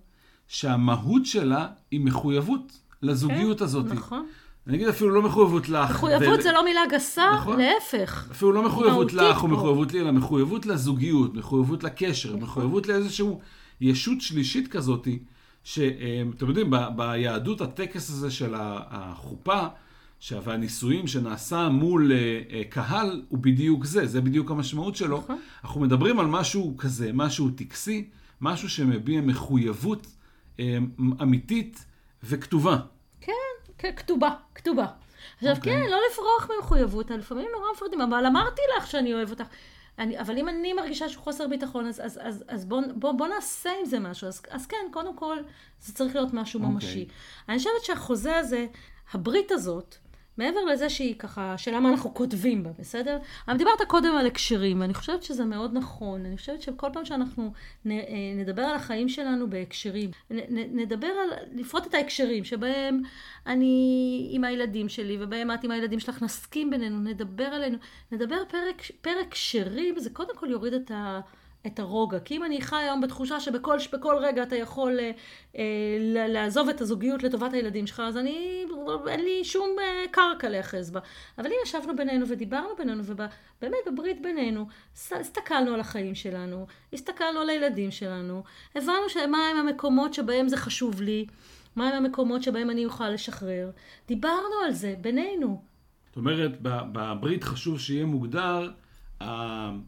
שהמהות 0.48 1.26
שלה 1.26 1.68
היא 1.92 2.00
מחויבות 2.00 2.72
לזוגיות 3.02 3.62
הזאת. 3.62 3.86
נכון. 3.86 4.26
אני 4.68 4.76
אגיד 4.78 4.88
אפילו 4.88 5.10
לא 5.12 5.22
מחויבות 5.22 5.70
לך. 5.70 5.90
מחויבות 5.92 6.28
ול- 6.38 6.42
זה 6.42 6.52
לא 6.52 6.66
מילה 6.66 6.82
גסה, 6.92 7.32
נכון. 7.36 7.60
להפך. 7.60 8.28
אפילו 8.32 8.52
לא 8.52 8.64
מחויבות 8.66 9.14
לך 9.14 9.44
או. 9.44 9.48
מחויבות 9.48 9.94
לי, 9.94 10.02
אלא 10.02 10.12
מחויבות 10.12 10.66
לזוגיות, 10.66 11.34
מחויבות 11.36 11.84
לקשר, 11.84 12.30
נכון. 12.30 12.42
מחויבות 12.44 12.88
לאיזשהו 12.88 13.40
ישות 13.82 14.22
שלישית 14.22 14.68
כזאתי, 14.68 15.20
שאתם 15.64 16.48
יודעים, 16.48 16.70
ב- 16.70 16.88
ביהדות 16.96 17.62
הטקס 17.62 18.10
הזה 18.10 18.32
של 18.32 18.54
החופה, 18.58 19.68
והניסויים 20.44 21.08
שנעשה 21.08 21.70
מול 21.70 22.12
אה, 22.12 22.18
אה, 22.52 22.62
קהל 22.70 23.22
הוא 23.30 23.40
בדיוק 23.40 23.86
זה, 23.86 24.06
זה 24.06 24.22
בדיוק 24.22 24.52
המשמעות 24.52 24.96
שלו. 24.96 25.18
נכון. 25.18 25.40
אנחנו 25.64 25.82
מדברים 25.82 26.20
על 26.20 26.26
משהו 26.28 26.76
כזה, 26.78 27.12
משהו 27.14 27.50
טקסי, 27.50 28.08
משהו 28.42 28.70
שמביע 28.70 29.22
מחויבות 29.22 30.06
אה, 30.06 30.12
אמיתית 31.22 31.86
וכתובה. 32.24 32.78
כן, 33.22 33.32
כן, 33.78 33.92
כתובה, 33.96 34.30
כתובה. 34.56 34.86
עכשיו, 35.36 35.56
אוקיי. 35.56 35.74
כן, 35.74 35.90
לא 35.92 35.98
לברוח 36.12 36.50
ממחויבות, 36.56 37.12
לפעמים 37.12 37.48
נורא 37.52 37.72
מפחדים, 37.74 38.02
אבל 38.02 38.26
אמרתי 38.26 38.62
לך 38.78 38.88
שאני 38.88 39.14
אוהב 39.14 39.30
אותך. 39.30 39.46
אני, 40.00 40.20
אבל 40.20 40.38
אם 40.38 40.50
אני 40.50 40.74
מרגישה 40.74 41.10
שהוא 41.10 41.24
חוסר 41.24 41.48
ביטחון, 41.48 41.88
אז, 41.88 42.02
אז, 42.06 42.20
אז, 42.24 42.44
אז 42.48 42.66
בוא, 42.66 42.82
בוא, 42.96 43.12
בוא 43.12 43.28
נעשה 43.28 43.70
עם 43.80 43.86
זה 43.86 44.00
משהו. 44.00 44.28
אז, 44.28 44.42
אז 44.50 44.66
כן, 44.66 44.88
קודם 44.92 45.16
כל, 45.16 45.38
זה 45.80 45.94
צריך 45.94 46.16
להיות 46.16 46.34
משהו 46.34 46.60
אוקיי. 46.60 46.74
ממשי. 46.74 47.08
אני 47.50 47.58
חושבת 47.58 47.84
שהחוזה 47.84 48.38
הזה, 48.38 48.66
הברית 49.14 49.52
הזאת, 49.52 49.98
מעבר 50.38 50.66
לזה 50.66 50.90
שהיא 50.90 51.16
ככה, 51.20 51.58
שאלה 51.58 51.80
מה 51.80 51.90
אנחנו 51.90 52.14
כותבים 52.14 52.64
בה, 52.64 52.70
בסדר? 52.80 53.18
אבל 53.48 53.58
דיברת 53.58 53.82
קודם 53.88 54.16
על 54.16 54.28
הקשרים, 54.28 54.82
ואני 54.82 54.94
חושבת 54.94 55.24
שזה 55.24 55.46
מאוד 55.46 55.74
נכון. 55.74 56.26
אני 56.26 56.38
חושבת 56.38 56.62
שכל 56.62 56.88
פעם 56.94 57.06
שאנחנו 57.06 57.52
אה, 57.88 57.92
נדבר 58.36 58.62
על 58.62 58.76
החיים 58.76 59.10
שלנו 59.10 59.50
בהקשרים, 59.50 60.10
נדבר 60.52 61.08
על, 61.08 61.30
לפרוט 61.54 61.88
את 61.88 61.94
ההקשרים 61.94 62.44
שבהם 62.44 63.02
אני 63.48 64.28
עם 64.32 64.44
הילדים 64.44 64.90
שלי, 64.90 65.18
ובהם 65.20 65.52
את 65.52 65.64
עם 65.64 65.72
הילדים 65.72 66.00
שלך, 66.00 66.22
נסכים 66.22 66.70
בינינו, 66.70 67.00
נדבר 67.00 67.44
עלינו, 67.44 67.78
נדבר 68.12 68.44
פרק, 68.48 68.82
פרק 69.02 69.30
קשרים, 69.30 70.00
זה 70.00 70.10
קודם 70.10 70.36
כל 70.36 70.50
יוריד 70.50 70.74
את 70.74 70.92
ה... 70.92 71.20
את 71.68 71.80
הרוגע. 71.80 72.20
כי 72.20 72.38
אם 72.38 72.44
אני 72.44 72.62
חי 72.62 72.76
היום 72.76 73.02
בתחושה 73.02 73.40
שבכל 73.40 73.78
בכל 73.94 74.16
רגע 74.22 74.44
אתה 74.44 74.56
יכול 74.56 75.00
אה, 75.00 75.12
אה, 75.58 76.28
לעזוב 76.28 76.70
את 76.70 76.82
הזוגיות 76.82 77.24
לטובת 77.24 77.54
הילדים 77.54 77.88
שלך, 77.88 78.00
אז 78.00 78.18
אני, 78.18 78.66
אין 79.08 79.20
לי 79.20 79.44
שום 79.44 79.70
אה, 79.82 80.08
קרקע 80.12 80.50
להיאחז 80.50 80.92
בה. 80.92 81.00
אבל 81.38 81.48
אם 81.48 81.58
ישבנו 81.64 81.96
בינינו 81.96 82.26
ודיברנו 82.30 82.70
בינינו, 82.78 83.04
ובאמת 83.06 83.80
בברית 83.88 84.22
בינינו, 84.22 84.68
הסתכלנו 85.12 85.74
על 85.74 85.80
החיים 85.80 86.16
שלנו, 86.16 86.68
הסתכלנו 86.94 87.40
על 87.40 87.50
הילדים 87.50 87.92
שלנו, 87.92 88.44
הבנו 88.76 89.28
מהם 89.28 89.58
המקומות 89.58 90.14
שבהם 90.14 90.48
זה 90.48 90.58
חשוב 90.58 91.02
לי, 91.02 91.26
מהם 91.76 91.94
המקומות 91.94 92.44
שבהם 92.44 92.70
אני 92.70 92.86
אוכל 92.86 93.10
לשחרר. 93.10 93.70
דיברנו 94.08 94.56
על 94.66 94.72
זה 94.72 94.96
בינינו. 95.02 95.62
זאת 96.08 96.18
אומרת, 96.18 96.52
בברית 96.62 97.44
חשוב 97.44 97.80
שיהיה 97.80 98.06
מוגדר 98.06 98.72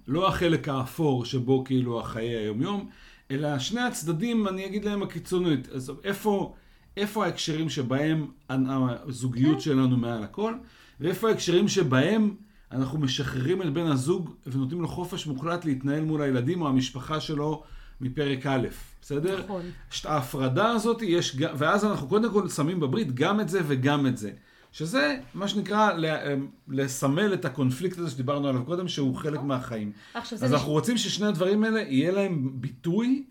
לא 0.08 0.28
החלק 0.28 0.70
האפור 0.70 1.26
שבו 1.26 1.64
כאילו 1.64 2.00
החיי 2.00 2.36
היומיום, 2.38 2.90
אלא 3.32 3.60
שני 3.60 3.82
הצדדים, 3.82 4.48
אני 4.48 4.66
אגיד 4.66 4.86
להם 4.86 5.04
הקיצונית. 5.04 5.70
אז 5.70 5.92
איפה, 6.04 6.56
איפה 6.98 7.26
ההקשרים 7.26 7.70
שבהם 7.70 8.28
הזוגיות 8.50 9.62
שלנו 9.62 9.98
מעל 9.98 10.24
הכל, 10.24 10.54
ואיפה 11.00 11.30
ההקשרים 11.30 11.68
שבהם 11.68 12.36
אנחנו 12.72 13.00
משחררים 13.00 13.62
את 13.62 13.74
בן 13.74 13.86
הזוג 13.86 14.36
ונותנים 14.48 14.82
לו 14.82 14.88
חופש 14.88 15.28
מוחלט 15.28 15.66
להתנהל 15.66 16.04
מול 16.04 16.22
הילדים 16.22 16.62
או 16.62 16.68
המשפחה 16.68 17.20
שלו 17.20 17.64
מפרק 18.02 18.46
א', 18.46 18.68
בסדר? 19.02 19.44
נכון. 19.44 19.62
ההפרדה 20.06 20.70
הזאת 20.70 21.02
יש, 21.02 21.36
ואז 21.58 21.86
אנחנו 21.86 22.08
קודם 22.08 22.32
כל 22.32 22.50
שמים 22.50 22.80
בברית 22.80 23.14
גם 23.14 23.40
את 23.40 23.50
זה 23.50 23.62
וגם 23.68 24.08
את 24.08 24.18
זה. 24.18 24.32
שזה 24.72 25.18
מה 25.34 25.48
שנקרא 25.48 25.92
ל- 25.94 26.36
לסמל 26.68 27.34
את 27.34 27.46
הקונפליקט 27.46 27.98
הזה 27.98 28.10
שדיברנו 28.12 28.48
עליו 28.48 28.66
קודם, 28.66 28.88
שהוא 28.88 29.16
חלק 29.16 29.42
מהחיים. 29.42 29.92
עכשיו, 30.14 30.38
זה 30.38 30.46
אז 30.46 30.54
אנחנו 30.54 30.72
רוצים 30.72 30.98
ששני 30.98 31.28
הדברים 31.28 31.64
האלה 31.64 31.80
יהיה 31.82 32.12
להם 32.12 32.50
ביטוי 32.54 33.24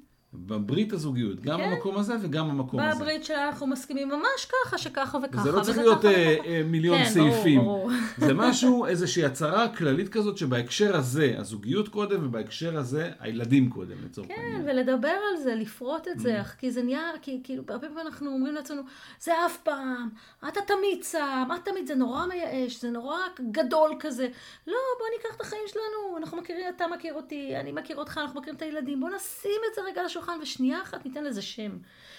בברית 0.46 0.92
הזוגיות, 0.92 1.40
גם 1.40 1.58
כן. 1.58 1.70
במקום 1.70 1.98
הזה 1.98 2.16
וגם 2.20 2.48
במקום 2.48 2.80
הזה. 2.80 3.00
בברית 3.00 3.24
שלנו 3.24 3.42
אנחנו 3.42 3.66
מסכימים 3.66 4.08
ממש 4.08 4.48
ככה, 4.64 4.78
שככה 4.78 5.18
וככה. 5.22 5.40
וזה 5.40 5.52
לא 5.52 5.60
צריך 5.60 5.78
להיות 5.78 5.98
ככה 5.98 6.08
אה, 6.08 6.36
וככה. 6.38 6.48
אה, 6.48 6.62
מיליון 6.64 6.98
כן, 6.98 7.14
ברור, 7.14 7.32
סעיפים. 7.32 7.60
ברור. 7.60 7.90
זה 8.26 8.34
משהו, 8.34 8.86
איזושהי 8.86 9.24
הצהרה 9.24 9.68
כללית 9.68 10.08
כזאת 10.08 10.38
שבהקשר 10.38 10.96
הזה 10.96 11.34
הזוגיות 11.38 11.88
קודם 11.88 12.26
ובהקשר 12.26 12.78
הזה 12.78 13.10
הילדים 13.20 13.70
קודם 13.70 13.96
לצורך 14.04 14.28
כן, 14.28 14.34
העניין. 14.38 14.62
ולדבר 14.64 15.16
על 15.30 15.42
זה, 15.42 15.54
לפרוט 15.54 16.08
את. 16.08 16.20
זה, 16.26 16.40
כי 16.58 16.70
זה 16.70 16.82
נהיה, 16.82 17.10
כי 17.22 17.40
כאילו, 17.44 17.62
הרבה 17.68 17.88
פעמים 17.88 18.06
אנחנו 18.06 18.30
אומרים 18.30 18.54
לעצמנו, 18.54 18.82
זה 19.20 19.32
אף 19.46 19.56
פעם, 19.56 20.08
אתה 20.48 20.60
תמיד 20.66 21.04
שם, 21.04 21.48
את 21.56 21.64
תמיד, 21.64 21.86
זה 21.86 21.94
נורא 21.94 22.26
מייאש, 22.26 22.80
זה 22.80 22.90
נורא 22.90 23.18
גדול 23.50 23.90
כזה. 24.00 24.28
לא, 24.66 24.76
בוא 24.98 25.06
ניקח 25.16 25.36
את 25.36 25.40
החיים 25.40 25.62
שלנו, 25.66 26.18
אנחנו 26.18 26.36
מכירים, 26.36 26.64
אתה 26.76 26.86
מכיר 26.86 27.14
אותי, 27.14 27.56
אני 27.56 27.72
מכיר 27.72 27.96
אותך, 27.96 28.18
אנחנו 28.18 28.40
מכירים 28.40 28.56
את 28.56 28.62
הילדים, 28.62 29.00
בוא 29.00 29.10
נשים 29.16 29.60
את 29.70 29.74
זה 29.74 29.80
רגע 29.82 30.00
על 30.00 30.08
השולחן, 30.26 30.42
ושנייה 30.42 30.82
אחת 30.82 31.06
ניתן 31.06 31.24
לזה 31.24 31.42
שם. 31.42 31.70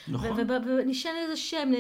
נכון. 0.08 0.38
ונשען 0.80 1.12
לזה 1.26 1.38
שם, 1.38 1.72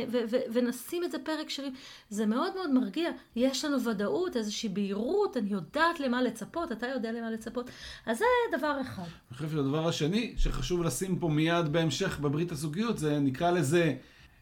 ונשים 0.53 1.03
את 1.03 1.11
זה 1.11 1.17
פרק 1.19 1.49
שירים. 1.49 1.73
זה 2.09 2.25
מאוד 2.25 2.53
מאוד 2.55 2.73
מרגיע. 2.73 3.09
יש 3.35 3.65
לנו 3.65 3.83
ודאות, 3.83 4.37
איזושהי 4.37 4.69
בהירות, 4.69 5.37
אני 5.37 5.49
יודעת 5.49 5.99
למה 5.99 6.21
לצפות, 6.21 6.71
אתה 6.71 6.87
יודע 6.87 7.11
למה 7.11 7.31
לצפות. 7.31 7.69
אז 8.05 8.17
זה 8.17 8.25
דבר 8.57 8.81
אחד. 8.81 9.03
אני 9.03 9.37
חושב 9.37 9.49
שהדבר 9.49 9.87
השני 9.87 10.33
שחשוב 10.37 10.83
לשים 10.83 11.19
פה 11.19 11.29
מיד 11.29 11.67
בהמשך 11.71 12.19
בברית 12.19 12.51
הזוגיות, 12.51 12.97
זה 12.97 13.19
נקרא 13.19 13.51
לזה, 13.51 13.93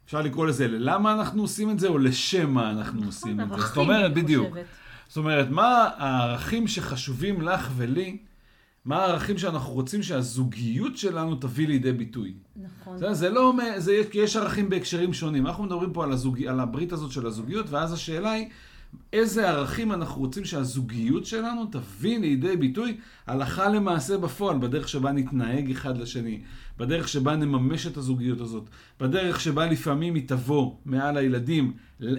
אפשר 0.06 0.22
לקרוא 0.22 0.46
לזה 0.46 0.68
ללמה 0.68 1.14
אנחנו 1.14 1.42
עושים 1.42 1.70
את 1.70 1.80
זה, 1.80 1.88
או 1.88 1.98
לשם 1.98 2.50
מה 2.50 2.72
אנחנו 2.72 3.06
עושים 3.06 3.42
את 3.42 3.50
זה. 3.50 3.56
זאת 3.58 3.78
אומרת, 3.78 4.00
נכון, 4.00 4.14
בדיוק. 4.14 4.56
זאת 5.08 5.18
אומרת, 5.18 5.50
מה 5.50 5.90
הערכים 5.98 6.68
שחשובים 6.68 7.42
לך 7.42 7.70
ולי, 7.76 8.18
מה 8.86 8.98
הערכים 8.98 9.38
שאנחנו 9.38 9.74
רוצים 9.74 10.04
שהזוגיות 10.04 10.98
שלנו 10.98 11.36
תביא 11.36 11.68
לידי 11.68 11.92
ביטוי. 11.92 12.34
נכון. 12.56 12.98
זה, 12.98 13.14
זה 13.14 13.30
לא, 13.30 13.54
זה, 13.78 14.02
כי 14.12 14.18
יש 14.18 14.36
ערכים 14.36 14.70
בהקשרים 14.70 15.14
שונים. 15.14 15.48
אנחנו 15.48 15.64
מדברים 15.64 15.94
פה 15.94 16.04
על, 16.04 16.12
הזוג, 16.12 16.44
על 16.44 16.60
הברית 16.60 16.94
הזאת 16.94 17.12
של 17.12 17.28
הזוגיות, 17.28 17.70
ואז 17.70 17.94
השאלה 17.94 18.32
היא, 18.32 18.48
איזה 19.14 19.50
ערכים 19.50 19.92
אנחנו 19.92 20.22
רוצים 20.22 20.46
שהזוגיות 20.46 21.26
שלנו 21.26 21.66
תביא 21.66 22.20
לידי 22.20 22.58
ביטוי 22.58 22.98
הלכה 23.28 23.70
למעשה 23.70 24.18
בפועל, 24.18 24.58
בדרך 24.58 24.88
שבה 24.88 25.12
נתנהג 25.12 25.72
אחד 25.72 25.98
לשני, 25.98 26.42
בדרך 26.78 27.08
שבה 27.08 27.36
נממש 27.36 27.88
את 27.88 27.98
הזוגיות 27.98 28.42
הזאת, 28.42 28.70
בדרך 29.00 29.40
שבה 29.40 29.66
לפעמים 29.66 30.16
היא 30.16 30.28
תבוא 30.28 30.76
מעל 30.86 31.18
הילדים, 31.18 31.74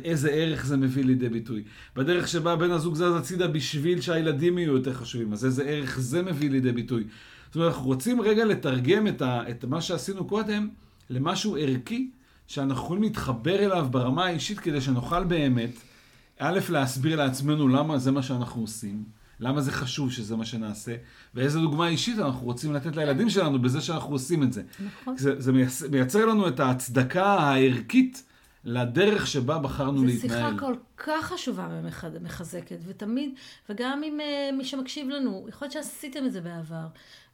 איזה 0.04 0.30
ערך 0.30 0.66
זה 0.66 0.76
מביא 0.76 1.04
לידי 1.04 1.28
ביטוי, 1.28 1.62
בדרך 1.96 2.28
שבה 2.28 2.56
בן 2.56 2.70
הזוג 2.70 2.94
זז 2.94 3.16
הצידה 3.16 3.48
בשביל 3.48 4.00
שהילדים 4.00 4.58
יהיו 4.58 4.72
יותר 4.72 4.94
חשובים, 4.94 5.32
אז 5.32 5.44
איזה 5.44 5.64
ערך 5.64 5.98
זה 6.00 6.22
מביא 6.22 6.50
לידי 6.50 6.72
ביטוי. 6.72 7.04
זאת 7.46 7.56
אומרת, 7.56 7.72
אנחנו 7.72 7.86
רוצים 7.86 8.20
רגע 8.20 8.44
לתרגם 8.44 9.08
את, 9.08 9.22
ה, 9.22 9.50
את 9.50 9.64
מה 9.64 9.80
שעשינו 9.80 10.24
קודם 10.24 10.68
למשהו 11.10 11.56
ערכי, 11.56 12.10
שאנחנו 12.46 12.84
יכולים 12.84 13.02
להתחבר 13.02 13.58
אליו 13.58 13.86
ברמה 13.90 14.24
האישית 14.24 14.58
כדי 14.58 14.80
שנוכל 14.80 15.24
באמת, 15.24 15.70
א', 16.38 16.58
להסביר 16.68 17.16
לעצמנו 17.16 17.68
למה 17.68 17.98
זה 17.98 18.10
מה 18.12 18.22
שאנחנו 18.22 18.60
עושים, 18.62 19.04
למה 19.40 19.60
זה 19.60 19.72
חשוב 19.72 20.12
שזה 20.12 20.36
מה 20.36 20.44
שנעשה, 20.46 20.94
ואיזה 21.34 21.60
דוגמה 21.60 21.88
אישית 21.88 22.18
אנחנו 22.18 22.46
רוצים 22.46 22.72
לתת 22.72 22.96
לילדים 22.96 23.30
שלנו 23.30 23.58
בזה 23.62 23.80
שאנחנו 23.80 24.12
עושים 24.12 24.42
את 24.42 24.52
זה. 24.52 24.62
נכון. 25.02 25.16
זה, 25.16 25.40
זה 25.40 25.52
מייצ- 25.52 25.88
מייצר 25.90 26.26
לנו 26.26 26.48
את 26.48 26.60
ההצדקה 26.60 27.24
הערכית 27.26 28.22
לדרך 28.66 29.26
שבה 29.26 29.58
בחרנו 29.58 29.98
זו 29.98 30.04
להתנהל. 30.04 30.50
שיחה 30.50 30.58
כל 30.58 30.74
כך 30.96 31.26
חשובה 31.26 31.68
ומחזקת, 32.12 32.76
ותמיד, 32.86 33.34
וגם 33.68 34.02
עם 34.02 34.20
uh, 34.20 34.54
מי 34.54 34.64
שמקשיב 34.64 35.08
לנו, 35.08 35.46
יכול 35.48 35.66
להיות 35.66 35.72
שעשיתם 35.72 36.26
את 36.26 36.32
זה 36.32 36.40
בעבר, 36.40 36.86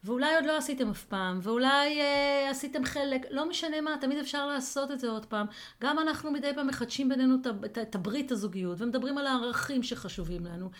ואולי 0.04 0.34
עוד 0.34 0.44
לא 0.44 0.56
עשיתם 0.56 0.90
אף 0.90 1.04
פעם, 1.04 1.38
ואולי 1.42 2.00
uh, 2.00 2.50
עשיתם 2.50 2.84
חלק, 2.84 3.26
לא 3.30 3.48
משנה 3.48 3.80
מה, 3.80 3.96
תמיד 4.00 4.18
אפשר 4.18 4.46
לעשות 4.46 4.90
את 4.90 5.00
זה 5.00 5.10
עוד 5.10 5.26
פעם. 5.26 5.46
גם 5.82 5.98
אנחנו 5.98 6.30
מדי 6.30 6.50
פעם 6.54 6.66
מחדשים 6.66 7.08
בינינו 7.08 7.36
את, 7.78 7.94
הברית 7.94 8.32
הזוגיות, 8.32 8.80
ומדברים 8.80 9.18
על 9.18 9.26
הערכים 9.26 9.82
שחשובים 9.82 10.46
לנו, 10.46 10.70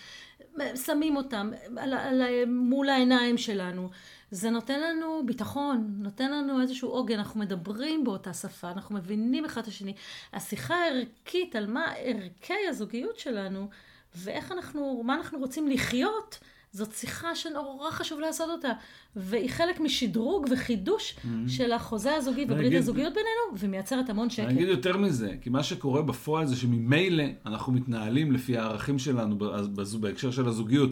שמים 0.87 1.16
אותם 1.16 1.50
על, 1.76 1.94
על, 1.94 2.23
ה- 2.23 2.47
מול 2.47 2.88
העיניים 2.88 3.38
שלנו. 3.38 3.90
זה 4.32 4.50
נותן 4.50 4.80
לנו 4.80 5.22
ביטחון, 5.26 5.94
נותן 5.98 6.32
לנו 6.32 6.60
איזשהו 6.62 6.88
עוגן, 6.88 7.18
אנחנו 7.18 7.40
מדברים 7.40 8.04
באותה 8.04 8.32
שפה, 8.34 8.70
אנחנו 8.70 8.94
מבינים 8.94 9.44
אחד 9.44 9.60
את 9.60 9.66
השני. 9.66 9.94
השיחה 10.32 10.74
הערכית 10.74 11.56
על 11.56 11.66
מה 11.66 11.84
ערכי 11.98 12.54
הזוגיות 12.68 13.18
שלנו, 13.18 13.68
ואיך 14.16 14.52
אנחנו, 14.52 15.02
מה 15.04 15.14
אנחנו 15.14 15.38
רוצים 15.38 15.68
לחיות, 15.68 16.38
זאת 16.72 16.92
שיחה 16.92 17.34
שנורא 17.34 17.90
חשוב 17.90 18.20
לעשות 18.20 18.50
אותה. 18.50 18.72
והיא 19.16 19.50
חלק 19.50 19.80
משדרוג 19.80 20.46
וחידוש 20.50 21.16
של 21.48 21.72
החוזה 21.72 22.14
הזוגי 22.14 22.44
וברית 22.44 22.66
אגיד- 22.66 22.78
הזוגיות 22.78 23.12
בינינו, 23.14 23.58
ומייצרת 23.58 24.10
המון 24.10 24.30
שקט. 24.30 24.44
אני 24.46 24.54
אגיד 24.54 24.68
יותר 24.68 24.96
מזה, 24.96 25.34
כי 25.40 25.50
מה 25.50 25.62
שקורה 25.62 26.02
בפועל 26.02 26.46
זה 26.46 26.56
שממילא 26.56 27.24
אנחנו 27.46 27.72
מתנהלים 27.72 28.32
לפי 28.32 28.58
הערכים 28.58 28.98
שלנו 28.98 29.38
בהקשר 30.00 30.30
של 30.30 30.48
הזוגיות. 30.48 30.90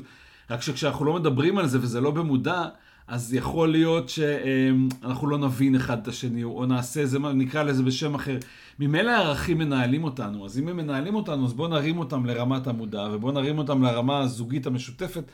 רק 0.51 0.63
שכשאנחנו 0.63 1.05
לא 1.05 1.15
מדברים 1.15 1.59
על 1.59 1.67
זה 1.67 1.79
וזה 1.83 2.01
לא 2.01 2.11
במודע, 2.11 2.69
אז 3.11 3.35
יכול 3.35 3.71
להיות 3.71 4.09
שאנחנו 4.09 5.27
לא 5.27 5.39
נבין 5.39 5.75
אחד 5.75 5.99
את 6.03 6.09
השני, 6.09 6.45
או 6.45 6.67
נעשה 6.67 7.01
איזה, 7.01 7.19
נקרא 7.19 7.63
לזה 7.63 7.83
בשם 7.83 8.15
אחר. 8.15 8.39
ממילא 8.79 9.11
הערכים 9.11 9.59
מנהלים 9.59 10.05
אותנו, 10.05 10.47
אז 10.47 10.59
אם 10.59 10.69
הם 10.69 10.77
מנהלים 10.77 11.15
אותנו, 11.15 11.47
אז 11.47 11.53
בואו 11.53 11.69
נרים 11.69 11.99
אותם 11.99 12.27
לרמת 12.27 12.67
המודע, 12.67 13.09
ובואו 13.13 13.33
נרים 13.33 13.59
אותם 13.59 13.83
לרמה 13.83 14.21
הזוגית 14.21 14.67
המשותפת, 14.67 15.25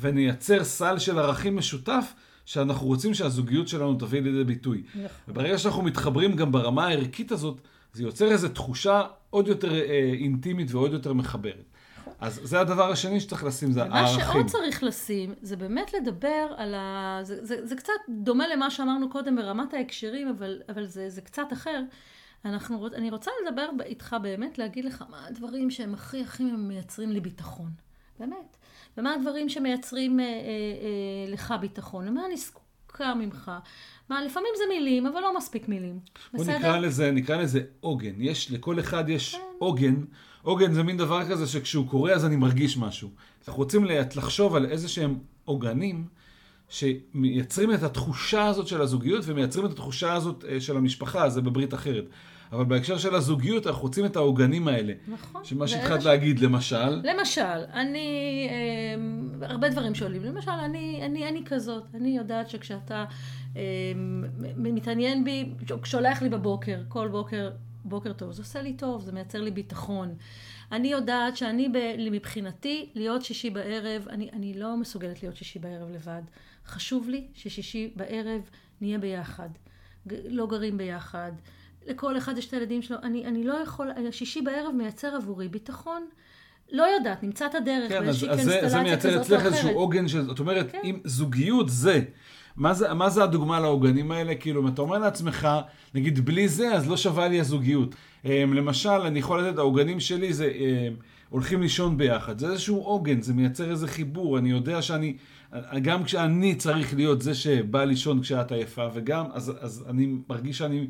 ונייצר 0.00 0.64
סל 0.64 0.98
של 0.98 1.18
ערכים 1.18 1.56
משותף, 1.56 2.14
שאנחנו 2.44 2.86
רוצים 2.86 3.14
שהזוגיות 3.14 3.68
שלנו 3.68 3.94
תביא 3.94 4.20
לידי 4.20 4.44
ביטוי. 4.44 4.82
נכון. 4.94 5.06
וברגע 5.28 5.58
שאנחנו 5.58 5.82
מתחברים 5.82 6.36
גם 6.36 6.52
ברמה 6.52 6.86
הערכית 6.86 7.32
הזאת, 7.32 7.60
זה 7.92 8.02
יוצר 8.02 8.26
איזו 8.26 8.48
תחושה 8.48 9.02
עוד 9.30 9.48
יותר 9.48 9.74
אה, 9.74 10.12
אינטימית 10.20 10.68
ועוד 10.70 10.92
יותר 10.92 11.12
מחברת. 11.12 11.64
אז 12.20 12.40
זה 12.44 12.60
הדבר 12.60 12.90
השני 12.90 13.20
שצריך 13.20 13.44
לשים, 13.44 13.72
זה 13.72 13.82
הערכים. 13.82 14.24
שעוד 14.24 14.46
צריך 14.46 14.82
לשים, 14.82 15.34
זה 15.42 15.56
באמת 15.56 15.92
לדבר 15.92 16.54
על 16.56 16.74
ה... 16.74 17.18
זה, 17.22 17.44
זה, 17.44 17.66
זה 17.66 17.76
קצת 17.76 17.92
דומה 18.08 18.44
למה 18.48 18.70
שאמרנו 18.70 19.10
קודם 19.10 19.36
ברמת 19.36 19.74
ההקשרים, 19.74 20.28
אבל, 20.28 20.62
אבל 20.68 20.86
זה, 20.86 21.10
זה 21.10 21.20
קצת 21.20 21.52
אחר. 21.52 21.82
אנחנו, 22.44 22.86
אני 22.94 23.10
רוצה 23.10 23.30
לדבר 23.42 23.68
איתך 23.84 24.16
באמת, 24.22 24.58
להגיד 24.58 24.84
לך 24.84 25.04
מה 25.10 25.26
הדברים 25.26 25.70
שהם 25.70 25.94
הכי 25.94 26.20
הכי 26.22 26.44
מייצרים 26.44 27.10
לי 27.10 27.20
ביטחון. 27.20 27.70
באמת. 28.18 28.56
ומה 28.96 29.14
הדברים 29.14 29.48
שמייצרים 29.48 30.20
אה, 30.20 30.24
אה, 30.24 30.30
אה, 30.30 31.32
לך 31.32 31.54
ביטחון. 31.60 32.06
למה 32.06 32.26
אני 32.26 32.36
זקוקה 32.36 33.14
ממך. 33.14 33.50
מה, 34.08 34.24
לפעמים 34.24 34.50
זה 34.56 34.62
מילים, 34.68 35.06
אבל 35.06 35.20
לא 35.20 35.36
מספיק 35.36 35.68
מילים. 35.68 36.00
בוא 36.32 36.40
בסדר? 36.40 36.58
נקרא 36.58 36.78
לזה, 36.78 37.10
נקרא 37.10 37.36
לזה 37.36 37.60
עוגן. 37.80 38.14
יש, 38.18 38.50
לכל 38.50 38.80
אחד 38.80 39.08
יש 39.08 39.38
עוגן. 39.58 40.04
עוגן 40.46 40.72
זה 40.72 40.82
מין 40.82 40.96
דבר 40.96 41.24
כזה 41.24 41.46
שכשהוא 41.46 41.88
קורה 41.88 42.12
אז 42.12 42.24
אני 42.24 42.36
מרגיש 42.36 42.78
משהו. 42.78 43.10
אנחנו 43.48 43.62
רוצים 43.62 43.84
לחשוב 44.16 44.56
על 44.56 44.66
איזה 44.66 44.88
שהם 44.88 45.18
עוגנים 45.44 46.04
שמייצרים 46.68 47.74
את 47.74 47.82
התחושה 47.82 48.46
הזאת 48.46 48.66
של 48.66 48.82
הזוגיות 48.82 49.24
ומייצרים 49.26 49.66
את 49.66 49.70
התחושה 49.70 50.12
הזאת 50.12 50.44
אה, 50.48 50.60
של 50.60 50.76
המשפחה, 50.76 51.28
זה 51.28 51.42
בברית 51.42 51.74
אחרת. 51.74 52.04
אבל 52.52 52.64
בהקשר 52.64 52.98
של 52.98 53.14
הזוגיות 53.14 53.66
אנחנו 53.66 53.82
רוצים 53.82 54.04
את 54.04 54.16
העוגנים 54.16 54.68
האלה. 54.68 54.92
נכון. 55.08 55.44
שמה 55.44 55.68
שהתחלת 55.68 56.02
ש- 56.02 56.04
להגיד, 56.04 56.38
למשל, 56.38 57.00
למשל, 57.04 57.64
אני, 57.72 58.48
אה, 58.50 59.48
הרבה 59.48 59.68
דברים 59.68 59.94
שעולים, 59.94 60.24
למשל, 60.24 60.50
אני, 60.50 61.00
אני, 61.02 61.28
אני 61.28 61.42
כזאת, 61.44 61.84
אני 61.94 62.16
יודעת 62.16 62.50
שכשאתה 62.50 63.04
אה, 63.56 63.62
מתעניין 64.56 65.24
בי, 65.24 65.50
שולח 65.84 66.22
לי 66.22 66.28
בבוקר, 66.28 66.78
כל 66.88 67.08
בוקר, 67.08 67.50
בוקר 67.88 68.12
טוב, 68.12 68.32
זה 68.32 68.42
עושה 68.42 68.62
לי 68.62 68.72
טוב, 68.72 69.02
זה 69.02 69.12
מייצר 69.12 69.40
לי 69.40 69.50
ביטחון. 69.50 70.14
אני 70.72 70.88
יודעת 70.88 71.36
שאני, 71.36 71.68
ב, 71.68 71.76
מבחינתי, 72.10 72.90
להיות 72.94 73.24
שישי 73.24 73.50
בערב, 73.50 74.08
אני, 74.08 74.30
אני 74.32 74.54
לא 74.54 74.76
מסוגלת 74.76 75.22
להיות 75.22 75.36
שישי 75.36 75.58
בערב 75.58 75.90
לבד. 75.90 76.22
חשוב 76.66 77.08
לי 77.08 77.26
ששישי 77.34 77.90
בערב 77.96 78.50
נהיה 78.80 78.98
ביחד. 78.98 79.48
לא 80.28 80.46
גרים 80.46 80.78
ביחד. 80.78 81.32
לכל 81.86 82.18
אחד 82.18 82.38
יש 82.38 82.46
את 82.46 82.52
הילדים 82.52 82.82
שלו. 82.82 82.96
אני, 83.02 83.24
אני 83.24 83.44
לא 83.44 83.54
יכול, 83.54 83.90
שישי 84.10 84.42
בערב 84.42 84.74
מייצר 84.74 85.16
עבורי 85.16 85.48
ביטחון. 85.48 86.06
לא 86.72 86.82
יודעת, 86.82 87.22
נמצא 87.22 87.46
את 87.46 87.54
הדרך 87.54 87.88
כן, 87.88 87.96
אז, 87.96 88.02
באיזושהי 88.02 88.30
אז 88.30 88.38
זה, 88.38 88.44
זה 88.44 88.50
קונסטלציה 88.60 88.82
מייצר 88.82 89.20
אצלך 89.20 89.46
איזשהו. 89.46 89.70
עוגן 89.70 90.08
של, 90.08 90.22
זאת 90.22 90.38
אומרת, 90.38 90.72
כן. 90.72 90.80
אם 90.84 91.00
זוגיות 91.04 91.68
זה, 91.68 92.00
מה 92.56 92.74
זה, 92.74 92.94
מה 92.94 93.10
זה 93.10 93.24
הדוגמה 93.24 93.60
לעוגנים 93.60 94.12
האלה? 94.12 94.34
כאילו, 94.34 94.62
אם 94.62 94.68
אתה 94.68 94.82
אומר 94.82 94.98
לעצמך, 94.98 95.48
נגיד 95.94 96.24
בלי 96.24 96.48
זה, 96.48 96.74
אז 96.74 96.88
לא 96.88 96.96
שווה 96.96 97.28
לי 97.28 97.40
הזוגיות. 97.40 97.94
Um, 98.24 98.28
למשל, 98.54 98.88
אני 98.88 99.18
יכול 99.18 99.42
לתת, 99.42 99.58
העוגנים 99.58 100.00
שלי 100.00 100.32
זה 100.32 100.52
um, 100.54 101.02
הולכים 101.30 101.62
לישון 101.62 101.96
ביחד. 101.96 102.38
זה 102.38 102.50
איזשהו 102.50 102.80
עוגן, 102.80 103.20
זה 103.20 103.34
מייצר 103.34 103.70
איזה 103.70 103.88
חיבור. 103.88 104.38
אני 104.38 104.50
יודע 104.50 104.82
שאני, 104.82 105.16
גם 105.82 106.04
כשאני 106.04 106.54
צריך 106.54 106.94
להיות 106.94 107.22
זה 107.22 107.34
שבא 107.34 107.84
לישון 107.84 108.20
כשאת 108.20 108.52
עייפה, 108.52 108.86
וגם, 108.94 109.24
אז, 109.32 109.52
אז 109.60 109.84
אני 109.88 110.16
מרגיש 110.28 110.58
שאני... 110.58 110.86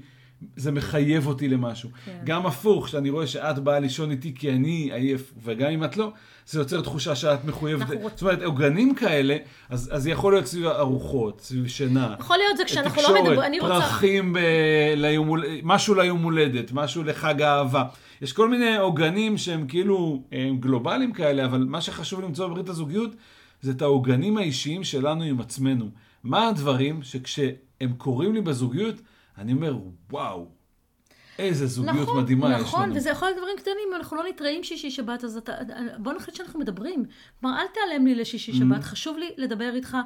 זה 0.57 0.73
מחייב 0.73 1.27
אותי 1.27 1.49
למשהו. 1.49 1.91
כן. 2.05 2.19
גם 2.25 2.47
הפוך, 2.47 2.89
שאני 2.89 3.11
רואה 3.11 3.27
שאת 3.27 3.59
באה 3.59 3.79
לישון 3.79 4.11
איתי 4.11 4.35
כי 4.35 4.51
אני 4.51 4.91
עייף, 4.93 5.33
וגם 5.45 5.71
אם 5.71 5.85
את 5.85 5.97
לא, 5.97 6.13
זה 6.47 6.61
יוצר 6.61 6.81
תחושה 6.81 7.15
שאת 7.15 7.45
מחויבת. 7.45 7.83
אנחנו 7.83 8.09
זאת 8.11 8.23
אומרת, 8.23 8.43
עוגנים 8.43 8.95
כאלה, 8.95 9.37
אז, 9.69 9.91
אז 9.93 10.07
יכול 10.07 10.33
להיות 10.33 10.47
סביב 10.47 10.67
ארוחות, 10.67 11.41
סביב 11.41 11.67
שינה. 11.67 12.15
יכול 12.21 12.37
להיות 12.37 12.57
זה 12.57 12.65
כשאנחנו 12.65 13.03
לא 13.03 13.07
תקשורת, 13.07 13.21
מדברים, 13.21 13.41
אני 13.43 13.61
רוצה... 13.61 13.75
פרחים 13.75 14.33
ב... 14.33 14.39
ליום, 14.97 15.27
הול- 15.27 15.45
משהו 15.63 15.95
ליום 15.95 16.23
הולדת, 16.23 16.73
משהו 16.73 17.03
לחג 17.03 17.43
האהבה. 17.43 17.85
יש 18.23 18.33
כל 18.33 18.49
מיני 18.49 18.77
עוגנים 18.77 19.39
שהם 19.39 19.67
כאילו 19.67 20.23
הם 20.33 20.59
גלובליים 20.59 21.13
כאלה, 21.13 21.45
אבל 21.45 21.59
מה 21.59 21.81
שחשוב 21.81 22.21
למצוא 22.21 22.47
בברית 22.47 22.69
הזוגיות, 22.69 23.11
זה 23.63 23.71
את 23.71 23.83
העוגנים 23.83 24.37
האישיים 24.39 24.85
שלנו 24.85 25.25
עם 25.25 25.41
עצמנו. 25.41 25.89
מה 26.25 26.49
הדברים 26.49 27.03
שכשהם 27.03 27.93
קורים 27.97 28.35
לי 28.35 28.41
בזוגיות, 28.41 28.95
אני 29.39 29.53
אומר, 29.53 29.77
וואו, 30.11 30.49
איזה 31.39 31.67
זוגיות 31.67 31.97
נכון, 31.97 32.23
מדהימה 32.23 32.47
יש 32.47 32.53
לנו. 32.53 32.63
נכון, 32.63 32.93
וזה 32.95 33.11
יכול 33.11 33.29
להיות 33.29 33.39
דברים 33.39 33.57
קטנים, 33.57 33.89
אנחנו 33.97 34.17
לא 34.17 34.29
נתראים 34.29 34.65
שישי 34.65 34.91
שבת, 34.91 35.25
אז 35.25 35.37
אתה, 35.37 35.53
בוא 35.99 36.13
נחליט 36.13 36.37
שאנחנו 36.37 36.61
מדברים. 36.61 37.05
כלומר, 37.41 37.59
אל 37.61 37.67
תיעלם 37.67 38.07
לי 38.07 38.15
לשישי 38.15 38.53
Mm-hmm. 38.53 38.57
שבת, 38.57 38.85
חשוב 38.85 39.19
לי 39.19 39.31
לדבר 39.37 39.75
איתך 39.75 39.97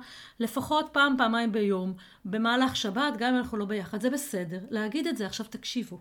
לפחות 0.41 0.89
פעם, 0.93 1.15
פעמיים 1.19 1.53
ביום, 1.53 1.95
במהלך 2.25 2.77
שבת, 2.77 3.17
גם 3.19 3.35
אם 3.35 3.39
אנחנו 3.39 3.59
לא 3.59 3.65
ביחד, 3.65 4.01
זה 4.01 4.11
בסדר, 4.11 4.59
להגיד 4.71 5.07
את 5.07 5.17
זה, 5.17 5.27
עכשיו 5.27 5.47
תקשיבו. 5.51 6.01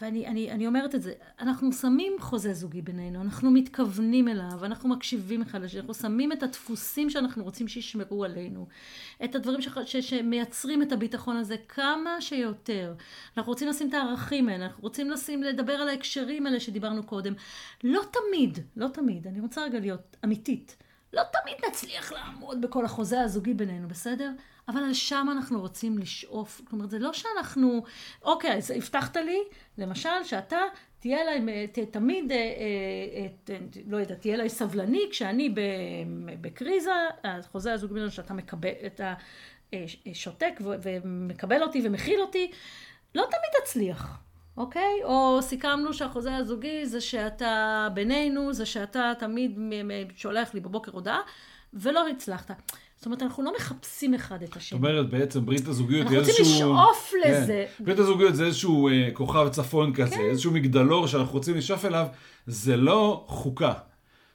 ואני 0.00 0.26
אני, 0.26 0.50
אני 0.50 0.66
אומרת 0.66 0.94
את 0.94 1.02
זה, 1.02 1.12
אנחנו 1.40 1.72
שמים 1.72 2.12
חוזה 2.20 2.54
זוגי 2.54 2.82
בינינו, 2.82 3.20
אנחנו 3.22 3.50
מתכוונים 3.50 4.28
אליו, 4.28 4.64
אנחנו 4.64 4.88
מקשיבים 4.88 5.42
אחד 5.42 5.62
לשני, 5.62 5.80
אנחנו 5.80 5.94
שמים 5.94 6.32
את 6.32 6.42
הדפוסים 6.42 7.10
שאנחנו 7.10 7.44
רוצים 7.44 7.68
שישמרו 7.68 8.24
עלינו, 8.24 8.66
את 9.24 9.34
הדברים 9.34 9.60
ש, 9.60 9.68
ש, 9.84 9.96
שמייצרים 9.96 10.82
את 10.82 10.92
הביטחון 10.92 11.36
הזה 11.36 11.56
כמה 11.68 12.20
שיותר. 12.20 12.94
אנחנו 13.36 13.52
רוצים 13.52 13.68
לשים 13.68 13.88
את 13.88 13.94
הערכים 13.94 14.48
האלה, 14.48 14.64
אנחנו 14.64 14.82
רוצים 14.82 15.10
לשים, 15.10 15.42
לדבר 15.42 15.72
על 15.72 15.88
ההקשרים 15.88 16.46
האלה 16.46 16.60
שדיברנו 16.60 17.02
קודם. 17.02 17.34
לא 17.84 18.00
תמיד, 18.10 18.58
לא 18.76 18.88
תמיד, 18.88 19.26
אני 19.26 19.40
רוצה 19.40 19.64
רגע 19.64 19.80
להיות 19.80 20.16
אמיתית. 20.24 20.76
לא 21.14 21.22
תמיד 21.32 21.56
נצליח 21.68 22.12
לעמוד 22.12 22.60
בכל 22.60 22.84
החוזה 22.84 23.20
הזוגי 23.20 23.54
בינינו, 23.54 23.88
בסדר? 23.88 24.30
אבל 24.68 24.84
על 24.84 24.94
שם 24.94 25.26
אנחנו 25.32 25.60
רוצים 25.60 25.98
לשאוף. 25.98 26.60
כלומר, 26.64 26.86
זה 26.86 26.98
לא 26.98 27.12
שאנחנו, 27.12 27.82
אוקיי, 28.22 28.56
אז 28.56 28.70
הבטחת 28.70 29.16
לי, 29.16 29.38
למשל, 29.78 30.24
שאתה 30.24 30.58
תהיה 31.00 31.20
אליי, 31.20 31.68
ת, 31.68 31.78
תמיד, 31.78 32.32
אה, 32.32 32.36
אה, 32.36 33.26
ת, 33.44 33.50
לא 33.86 33.96
יודעת, 33.96 34.20
תהיה 34.20 34.34
אליי 34.34 34.48
סבלני, 34.48 35.02
כשאני 35.10 35.54
בקריזה, 36.40 36.90
החוזה 37.24 37.72
הזוגי 37.72 37.94
בינינו, 37.94 38.10
שאתה 38.10 38.34
מקבל, 38.34 38.72
אתה 38.86 39.14
אה, 39.74 39.84
שותק 40.12 40.60
ומקבל 40.82 41.62
אותי 41.62 41.82
ומכיל 41.84 42.20
אותי, 42.20 42.50
לא 43.14 43.22
תמיד 43.22 43.64
תצליח. 43.64 44.23
אוקיי? 44.56 45.00
או 45.04 45.38
סיכמנו 45.42 45.92
שהחוזה 45.92 46.36
הזוגי 46.36 46.86
זה 46.86 47.00
שאתה 47.00 47.88
בינינו, 47.94 48.52
זה 48.52 48.66
שאתה 48.66 49.12
תמיד 49.18 49.58
שולח 50.16 50.54
לי 50.54 50.60
בבוקר 50.60 50.92
הודעה, 50.92 51.20
ולא 51.74 52.08
הצלחת. 52.08 52.72
זאת 52.96 53.06
אומרת, 53.06 53.22
אנחנו 53.22 53.42
לא 53.42 53.52
מחפשים 53.56 54.14
אחד 54.14 54.42
את 54.42 54.48
זאת 54.48 54.56
השני. 54.56 54.78
אומרת, 54.78 55.10
בעצם 55.10 55.46
ברית 55.46 55.68
הזוגיות 55.68 56.02
אנחנו 56.02 56.24
זה 56.24 56.30
רוצים 56.30 56.44
איזשהו... 56.44 56.74
לשאוף 56.74 57.12
כן. 57.22 57.30
לזה. 57.30 57.66
ברית 57.80 57.98
הזוגיות 57.98 58.34
זה 58.34 58.46
איזשהו 58.46 58.88
אה, 58.88 59.08
כוכב 59.12 59.48
צפון 59.48 59.94
כזה, 59.94 60.16
כן. 60.16 60.20
איזשהו 60.30 60.52
מגדלור 60.52 61.06
שאנחנו 61.06 61.32
רוצים 61.32 61.56
לשאוף 61.56 61.84
אליו. 61.84 62.06
זה 62.46 62.76
לא 62.76 63.24
חוקה. 63.28 63.72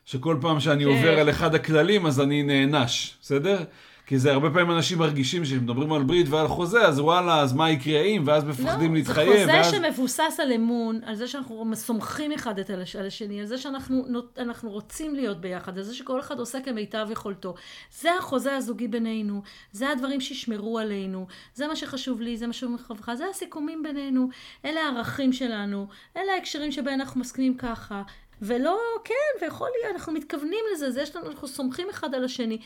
שכל 0.05 0.38
פעם 0.41 0.60
שאני 0.60 0.84
כן. 0.84 0.89
עובר 0.89 1.19
על 1.19 1.29
אחד 1.29 1.55
הכללים 1.55 2.05
אז 2.05 2.21
אני 2.21 2.43
נענש, 2.43 3.13
בסדר? 3.21 3.63
כי 4.09 4.19
זה 4.19 4.31
הרבה 4.31 4.49
פעמים 4.49 4.71
אנשים 4.71 4.97
מרגישים 4.97 5.45
שמדברים 5.45 5.93
על 5.93 6.03
ברית 6.03 6.29
ועל 6.29 6.47
חוזה, 6.47 6.87
אז 6.87 6.99
וואלה, 6.99 7.41
אז 7.41 7.53
מה 7.53 7.69
יקרה 7.69 8.01
אם, 8.01 8.23
ואז 8.25 8.43
מפחדים 8.43 8.95
לא, 8.95 9.01
זה 9.03 9.09
להתחייב. 9.09 9.39
חוזה 9.39 9.53
ואז... 9.53 9.71
שמבוסס 9.71 10.39
על 10.39 10.51
אמון, 10.51 10.99
על 11.05 11.15
זה 11.15 11.27
שאנחנו 11.27 11.71
סומכים 11.73 12.31
אחד 12.31 12.59
את 12.59 12.69
על 12.69 13.07
השני, 13.07 13.39
על 13.39 13.45
זה 13.45 13.57
שאנחנו 13.57 14.69
רוצים 14.69 15.15
להיות 15.15 15.41
ביחד, 15.41 15.77
על 15.77 15.83
זה 15.83 15.95
שכל 15.95 16.19
אחד 16.19 16.39
עושה 16.39 16.61
כמיטב 16.61 17.07
יכולתו. 17.11 17.55
זה 18.01 18.09
החוזה 18.19 18.55
הזוגי 18.55 18.87
בינינו, 18.87 19.41
זה 19.71 19.89
הדברים 19.89 20.21
שישמרו 20.21 20.79
עלינו, 20.79 21.27
זה 21.53 21.67
מה 21.67 21.75
שחשוב 21.75 22.21
לי, 22.21 22.37
זה 22.37 22.47
מה 22.47 22.53
שחשוב 22.53 22.99
לך, 22.99 23.11
זה 23.13 23.23
הסיכומים 23.29 23.83
בינינו, 23.83 24.29
אלה 24.65 24.81
הערכים 24.81 25.33
שלנו, 25.33 25.87
אלה 26.17 26.33
ההקשרים 26.33 26.71
שבהם 26.71 27.01
אנחנו 27.01 27.19
מסכימים 27.19 27.57
ככה. 27.57 28.03
ולא, 28.41 28.78
כן, 29.04 29.45
ויכול 29.45 29.67
להיות, 29.82 29.95
אנחנו 29.95 30.13
מתכוונים 30.13 30.60
לזה, 30.73 30.91
זה 30.91 31.02
יש 31.02 31.15
לנו, 31.15 31.28
אנחנו 31.28 31.47
סומכים 31.47 31.88
אחד 31.89 32.15
על 32.15 32.23
השני, 32.23 32.58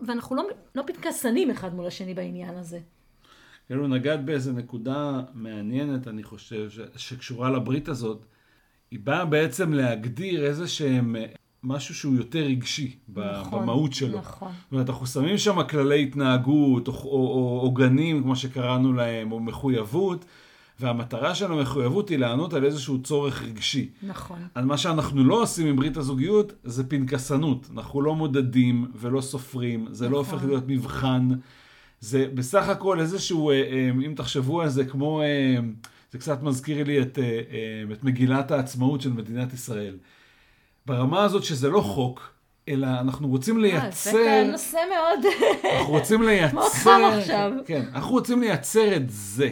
ואנחנו 0.00 0.36
לא, 0.36 0.44
לא 0.74 0.84
מתכסנים 0.88 1.50
אחד 1.50 1.74
מול 1.74 1.86
השני 1.86 2.14
בעניין 2.14 2.56
הזה. 2.56 2.78
כאילו 3.66 3.88
נגעת 3.88 4.24
באיזה 4.24 4.52
נקודה 4.52 5.20
מעניינת, 5.34 6.08
אני 6.08 6.22
חושב, 6.22 6.70
ש... 6.70 6.80
שקשורה 6.96 7.50
לברית 7.50 7.88
הזאת. 7.88 8.24
היא 8.90 9.00
באה 9.04 9.24
בעצם 9.24 9.72
להגדיר 9.72 10.44
איזה 10.44 10.68
שהם, 10.68 11.16
אה, 11.16 11.26
משהו 11.62 11.94
שהוא 11.94 12.14
יותר 12.14 12.38
רגשי 12.38 12.96
נכון, 13.08 13.62
במהות 13.62 13.92
שלו. 13.92 14.18
נכון. 14.18 14.52
זאת 14.52 14.72
אומרת, 14.72 14.88
אנחנו 14.88 15.06
שמים 15.06 15.38
שם 15.38 15.62
כללי 15.62 16.02
התנהגות, 16.02 16.88
או 16.88 17.60
עוגנים, 17.62 18.22
כמו 18.22 18.36
שקראנו 18.36 18.92
להם, 18.92 19.32
או 19.32 19.40
מחויבות, 19.40 20.24
והמטרה 20.82 21.34
של 21.34 21.52
המחויבות 21.52 22.08
היא 22.08 22.18
לענות 22.18 22.54
על 22.54 22.64
איזשהו 22.64 23.02
צורך 23.02 23.42
רגשי. 23.42 23.90
נכון. 24.02 24.38
על 24.54 24.64
מה 24.64 24.78
שאנחנו 24.78 25.24
לא 25.24 25.42
עושים 25.42 25.66
עם 25.66 25.76
ברית 25.76 25.96
הזוגיות, 25.96 26.52
זה 26.64 26.84
פנקסנות. 26.84 27.68
אנחנו 27.76 28.02
לא 28.02 28.14
מודדים 28.14 28.86
ולא 28.94 29.20
סופרים, 29.20 29.86
זה 29.90 30.08
לא 30.08 30.20
נכון. 30.20 30.34
הופך 30.34 30.46
להיות 30.46 30.64
מבחן. 30.66 31.28
זה 32.00 32.26
בסך 32.34 32.68
הכל 32.68 33.00
איזשהו, 33.00 33.50
אה, 33.50 33.54
אה, 33.54 33.90
אם 34.06 34.12
תחשבו 34.16 34.62
על 34.62 34.68
זה 34.68 34.84
כמו, 34.84 35.22
אה, 35.22 35.56
זה 36.12 36.18
קצת 36.18 36.42
מזכיר 36.42 36.84
לי 36.84 37.02
את, 37.02 37.18
אה, 37.18 37.24
אה, 37.24 37.92
את 37.92 38.04
מגילת 38.04 38.50
העצמאות 38.50 39.00
של 39.00 39.12
מדינת 39.12 39.52
ישראל. 39.52 39.96
ברמה 40.86 41.24
הזאת 41.24 41.44
שזה 41.44 41.70
לא 41.70 41.80
חוק, 41.80 42.32
אלא 42.68 42.86
אנחנו 42.86 43.28
רוצים 43.28 43.56
אה, 43.56 43.62
לייצר... 43.62 44.10
הבאת 44.10 44.52
נושא 44.52 44.78
מאוד... 44.90 45.32
אנחנו 45.64 45.92
רוצים 45.92 46.22
לייצר... 46.28 46.54
מאוד 46.54 46.72
חם 46.72 47.00
עכשיו. 47.12 47.52
כן, 47.66 47.84
אנחנו 47.94 48.10
רוצים 48.10 48.40
לייצר 48.40 48.96
את 48.96 49.10
זה. 49.10 49.50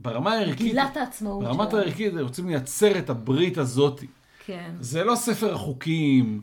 ברמה 0.00 0.32
הערכית, 0.32 0.60
מגילת 0.66 0.96
העצמאות 0.96 1.44
ברמת 1.44 1.70
שלנו. 1.70 1.82
הערכית, 1.82 2.12
רוצים 2.20 2.48
לייצר 2.48 2.98
את 2.98 3.10
הברית 3.10 3.58
הזאת. 3.58 4.04
כן. 4.46 4.70
זה 4.80 5.04
לא 5.04 5.14
ספר 5.14 5.54
החוקים. 5.54 6.40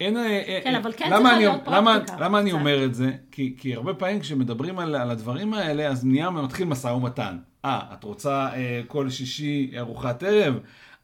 אין, 0.00 0.16
אה, 0.16 0.60
כן, 0.64 0.74
אה, 0.74 0.78
אבל 0.80 0.92
כן 0.96 1.06
למה 1.06 1.16
צריכה 1.16 1.32
אני- 1.36 1.38
להיות 1.44 1.60
למה, 1.66 1.94
פרקטיקה, 1.98 2.24
למה 2.24 2.38
אני. 2.40 2.52
אומר 2.52 2.84
את 2.84 2.94
זה? 2.94 3.10
כי, 3.32 3.54
כי 3.58 3.74
הרבה 3.74 3.94
פעמים 3.94 4.20
כשמדברים 4.20 4.78
על, 4.78 4.94
על 4.94 5.10
הדברים 5.10 5.54
האלה, 5.54 5.86
אז 5.88 6.04
נהיה 6.04 6.30
מתחיל 6.30 6.66
משא 6.66 6.86
ומתן. 6.86 7.38
אה, 7.64 7.80
את 7.92 8.04
רוצה 8.04 8.48
אה, 8.52 8.80
כל 8.86 9.10
שישי 9.10 9.70
ארוחת 9.78 10.22
ערב? 10.22 10.54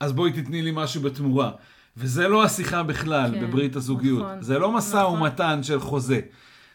אז 0.01 0.13
בואי 0.13 0.33
תתני 0.33 0.63
לי 0.63 0.71
משהו 0.75 1.03
בתמורה. 1.03 1.51
וזה 1.97 2.29
לא 2.29 2.45
השיחה 2.45 2.83
בכלל 2.83 3.31
כן, 3.35 3.41
בברית 3.47 3.77
הזוגיות. 3.77 4.23
נכון, 4.23 4.43
זה 4.43 4.59
לא 4.59 4.73
משא 4.73 4.97
נכון. 4.97 5.21
ומתן 5.21 5.63
של 5.63 5.81
חוזה. 5.81 6.21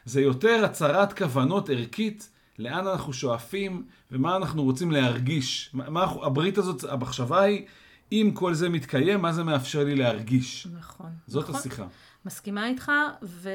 זה 0.05 0.21
יותר 0.21 0.65
הצהרת 0.65 1.17
כוונות 1.17 1.69
ערכית, 1.69 2.29
לאן 2.59 2.87
אנחנו 2.87 3.13
שואפים 3.13 3.85
ומה 4.11 4.35
אנחנו 4.35 4.63
רוצים 4.63 4.91
להרגיש. 4.91 5.69
מה, 5.73 5.89
מה, 5.89 6.03
הברית 6.03 6.57
הזאת, 6.57 6.83
המחשבה 6.83 7.41
היא, 7.41 7.65
אם 8.11 8.31
כל 8.33 8.53
זה 8.53 8.69
מתקיים, 8.69 9.21
מה 9.21 9.33
זה 9.33 9.43
מאפשר 9.43 9.83
לי 9.83 9.95
להרגיש? 9.95 10.67
נכון. 10.79 11.11
זאת 11.27 11.43
נכון. 11.43 11.55
השיחה. 11.55 11.87
מסכימה 12.25 12.67
איתך, 12.67 12.91
ו... 13.23 13.49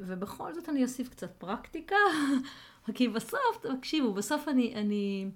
ובכל 0.00 0.54
זאת 0.54 0.68
אני 0.68 0.82
אוסיף 0.82 1.08
קצת 1.08 1.30
פרקטיקה, 1.38 1.96
כי 2.94 3.08
בסוף, 3.08 3.66
תקשיבו, 3.78 4.14
בסוף 4.14 4.48
אני, 4.48 4.74
אני... 4.74 5.30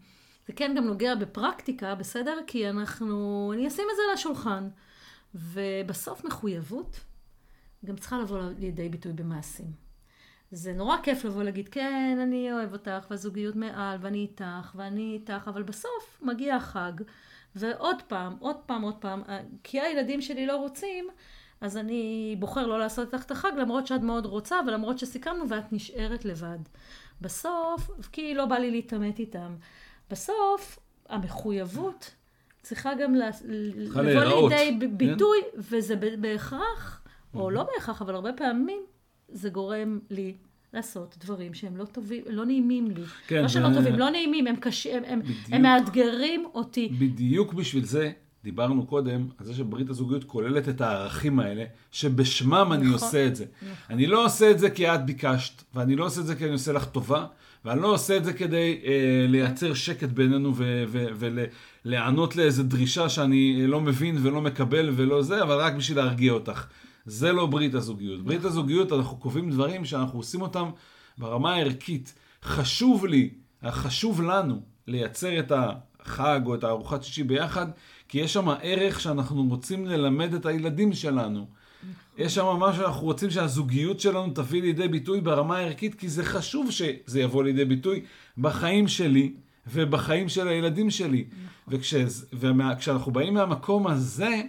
זה 0.46 0.52
כן 0.52 0.74
גם 0.76 0.84
נוגע 0.84 1.14
בפרקטיקה, 1.14 1.94
בסדר? 1.94 2.38
כי 2.46 2.70
אנחנו... 2.70 3.50
אני 3.54 3.68
אשים 3.68 3.84
את 3.90 3.96
זה 3.96 4.02
על 4.08 4.14
השולחן. 4.14 4.68
ובסוף 5.34 6.24
מחויבות 6.24 7.00
גם 7.84 7.96
צריכה 7.96 8.18
לבוא 8.18 8.40
לידי 8.58 8.88
ביטוי 8.88 9.12
במעשים. 9.12 9.72
זה 10.52 10.72
נורא 10.72 10.96
כיף 11.02 11.24
לבוא 11.24 11.42
להגיד, 11.42 11.68
כן, 11.68 12.18
אני 12.22 12.52
אוהב 12.52 12.72
אותך, 12.72 13.06
והזוגיות 13.10 13.56
מעל, 13.56 13.98
ואני 14.00 14.18
איתך, 14.18 14.72
ואני 14.74 15.12
איתך, 15.14 15.48
אבל 15.48 15.62
בסוף 15.62 16.20
מגיע 16.22 16.56
החג, 16.56 16.92
ועוד 17.56 18.02
פעם, 18.02 18.36
עוד 18.40 18.56
פעם, 18.66 18.82
עוד 18.82 18.94
פעם, 18.94 19.22
כי 19.62 19.80
הילדים 19.80 20.20
שלי 20.20 20.46
לא 20.46 20.56
רוצים, 20.56 21.08
אז 21.60 21.76
אני 21.76 22.36
בוחר 22.38 22.66
לא 22.66 22.78
לעשות 22.78 23.14
איתך 23.14 23.24
את 23.26 23.30
החג, 23.30 23.52
למרות 23.56 23.86
שאת 23.86 24.00
מאוד 24.00 24.26
רוצה, 24.26 24.56
ולמרות 24.66 24.98
שסיכמנו, 24.98 25.48
ואת 25.48 25.72
נשארת 25.72 26.24
לבד. 26.24 26.58
בסוף, 27.20 27.90
כי 28.12 28.34
לא 28.34 28.46
בא 28.46 28.58
לי 28.58 28.70
להתעמת 28.70 29.18
איתם. 29.18 29.56
בסוף, 30.10 30.78
המחויבות 31.08 32.14
צריכה 32.62 32.94
גם 32.94 33.14
לבוא 33.14 34.02
לידי 34.02 34.78
כן? 34.80 34.96
ביטוי, 34.96 35.38
וזה 35.56 35.96
ב- 35.96 36.20
בהכרח, 36.20 37.02
או 37.34 37.50
לא 37.50 37.62
בהכרח, 37.62 38.02
אבל 38.02 38.14
הרבה 38.14 38.32
פעמים, 38.32 38.82
זה 39.32 39.48
גורם 39.48 39.98
לי 40.10 40.34
לעשות 40.74 41.16
דברים 41.24 41.54
שהם 41.54 41.76
לא 41.76 41.84
טובים, 41.84 42.22
לא 42.30 42.44
נעימים 42.44 42.90
לי. 42.90 43.02
כן, 43.26 43.42
לא 43.42 43.48
שלא 43.48 43.68
זה- 43.68 43.74
טובים, 43.74 43.94
לא 43.98 44.10
נעימים, 44.10 44.46
הם 44.46 44.56
קשים, 44.56 44.96
הם, 44.96 45.04
הם, 45.06 45.20
בדיוק. 45.22 45.38
הם 45.52 45.62
מאתגרים 45.62 46.44
אותי. 46.54 46.88
בדיוק 46.98 47.52
בשביל 47.54 47.84
זה 47.84 48.10
דיברנו 48.44 48.86
קודם 48.86 49.26
על 49.38 49.46
זה 49.46 49.54
שברית 49.54 49.90
הזוגיות 49.90 50.24
כוללת 50.24 50.68
את 50.68 50.80
הערכים 50.80 51.40
האלה, 51.40 51.64
שבשמם 51.90 52.68
אני 52.72 52.80
נכון, 52.82 52.92
עושה 52.92 53.26
את 53.26 53.36
זה. 53.36 53.44
אני 53.90 54.06
לא 54.06 54.24
עושה 54.24 54.50
את 54.50 54.58
זה 54.58 54.70
כי 54.70 54.88
את 54.94 55.06
ביקשת, 55.06 55.62
ואני 55.74 55.96
לא 55.96 56.04
עושה 56.06 56.20
את 56.20 56.26
זה 56.26 56.34
כי 56.34 56.44
אני 56.44 56.52
עושה 56.52 56.72
לך 56.72 56.84
טובה, 56.84 57.26
ואני 57.64 57.80
לא 57.82 57.94
עושה 57.94 58.16
את 58.16 58.24
זה 58.24 58.32
כדי 58.32 58.80
אה, 58.84 58.92
לייצר 59.28 59.74
שקט 59.74 60.08
בינינו 60.08 60.52
ולהיענות 61.84 62.36
לאיזו 62.36 62.62
דרישה 62.62 63.08
שאני 63.08 63.58
אה, 63.60 63.66
לא 63.66 63.80
מבין 63.80 64.18
ולא 64.22 64.40
מקבל 64.40 64.90
ולא 64.96 65.22
זה, 65.22 65.42
אבל 65.42 65.54
רק 65.60 65.74
בשביל 65.74 65.98
להרגיע 65.98 66.32
אותך. 66.32 66.66
זה 67.06 67.32
לא 67.32 67.46
ברית 67.46 67.74
הזוגיות. 67.74 68.24
ברית 68.24 68.44
הזוגיות, 68.44 68.92
אנחנו 68.92 69.16
קובעים 69.16 69.50
דברים 69.50 69.84
שאנחנו 69.84 70.18
עושים 70.18 70.42
אותם 70.42 70.70
ברמה 71.18 71.54
הערכית. 71.54 72.14
חשוב 72.42 73.06
לי, 73.06 73.30
חשוב 73.68 74.22
לנו, 74.22 74.60
לייצר 74.86 75.38
את 75.38 75.52
החג 76.00 76.40
או 76.46 76.54
את 76.54 76.64
הארוחת 76.64 77.02
שישי 77.02 77.22
ביחד, 77.22 77.66
כי 78.08 78.18
יש 78.18 78.32
שם 78.32 78.48
ערך 78.62 79.00
שאנחנו 79.00 79.44
רוצים 79.48 79.86
ללמד 79.86 80.34
את 80.34 80.46
הילדים 80.46 80.92
שלנו. 80.92 81.46
יש 82.18 82.34
שם 82.34 82.46
משהו 82.46 82.82
שאנחנו 82.82 83.06
רוצים 83.06 83.30
שהזוגיות 83.30 84.00
שלנו 84.00 84.32
תביא 84.34 84.62
לידי 84.62 84.88
ביטוי 84.88 85.20
ברמה 85.20 85.56
הערכית, 85.56 85.94
כי 85.94 86.08
זה 86.08 86.24
חשוב 86.24 86.70
שזה 86.70 87.20
יבוא 87.20 87.44
לידי 87.44 87.64
ביטוי 87.64 88.02
בחיים 88.38 88.88
שלי 88.88 89.32
ובחיים 89.66 90.28
של 90.28 90.48
הילדים 90.48 90.90
שלי. 90.90 91.24
וכשאנחנו 91.68 93.12
באים 93.12 93.34
מהמקום 93.34 93.86
הזה, 93.86 94.42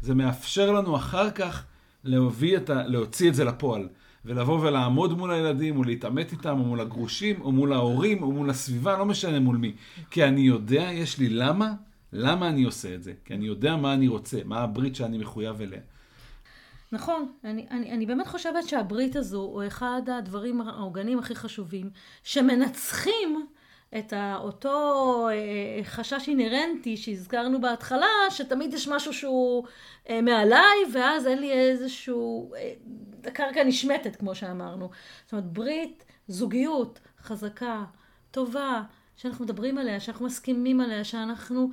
זה 0.00 0.14
מאפשר 0.14 0.72
לנו 0.72 0.96
אחר 0.96 1.30
כך 1.30 1.64
להביא 2.08 2.56
את 2.56 2.70
ה... 2.70 2.86
להוציא 2.86 3.28
את 3.28 3.34
זה 3.34 3.44
לפועל. 3.44 3.88
ולבוא 4.24 4.60
ולעמוד 4.60 5.18
מול 5.18 5.30
הילדים, 5.30 5.76
או 5.76 5.84
להתעמת 5.84 6.32
איתם, 6.32 6.58
או 6.60 6.64
מול 6.64 6.80
הגרושים, 6.80 7.40
או 7.40 7.52
מול 7.52 7.72
ההורים, 7.72 8.22
או 8.22 8.32
מול 8.32 8.50
הסביבה, 8.50 8.98
לא 8.98 9.04
משנה 9.04 9.40
מול 9.40 9.56
מי. 9.56 9.72
כי 10.10 10.24
אני 10.24 10.40
יודע, 10.40 10.88
יש 10.92 11.18
לי 11.18 11.28
למה, 11.28 11.72
למה 12.12 12.48
אני 12.48 12.64
עושה 12.64 12.94
את 12.94 13.02
זה. 13.02 13.12
כי 13.24 13.34
אני 13.34 13.46
יודע 13.46 13.76
מה 13.76 13.94
אני 13.94 14.08
רוצה, 14.08 14.38
מה 14.44 14.60
הברית 14.60 14.96
שאני 14.96 15.18
מחויב 15.18 15.60
אליה. 15.60 15.80
נכון, 16.92 17.32
אני, 17.44 17.66
אני, 17.70 17.92
אני 17.92 18.06
באמת 18.06 18.26
חושבת 18.26 18.68
שהברית 18.68 19.16
הזו 19.16 19.40
הוא 19.40 19.66
אחד 19.66 20.02
הדברים 20.18 20.60
האורגניים 20.60 21.18
הכי 21.18 21.34
חשובים, 21.34 21.90
שמנצחים 22.24 23.46
את 23.98 24.12
אותו 24.38 25.28
אה, 25.28 25.84
חשש 25.84 26.28
אינהרנטי 26.28 26.96
שהזכרנו 26.96 27.60
בהתחלה, 27.60 28.06
שתמיד 28.30 28.74
יש 28.74 28.88
משהו 28.88 29.12
שהוא 29.12 29.64
אה, 30.08 30.20
מעליי, 30.20 30.78
ואז 30.92 31.26
אין 31.26 31.38
לי 31.38 31.52
איזשהו... 31.52 32.54
אה, 32.56 32.72
הקרקע 33.24 33.64
נשמטת, 33.64 34.16
כמו 34.16 34.34
שאמרנו. 34.34 34.90
זאת 35.24 35.32
אומרת, 35.32 35.52
ברית, 35.52 36.04
זוגיות, 36.28 37.00
חזקה, 37.20 37.84
טובה, 38.30 38.82
שאנחנו 39.16 39.44
מדברים 39.44 39.78
עליה, 39.78 40.00
שאנחנו 40.00 40.26
מסכימים 40.26 40.80
עליה, 40.80 41.04
שאנחנו 41.04 41.70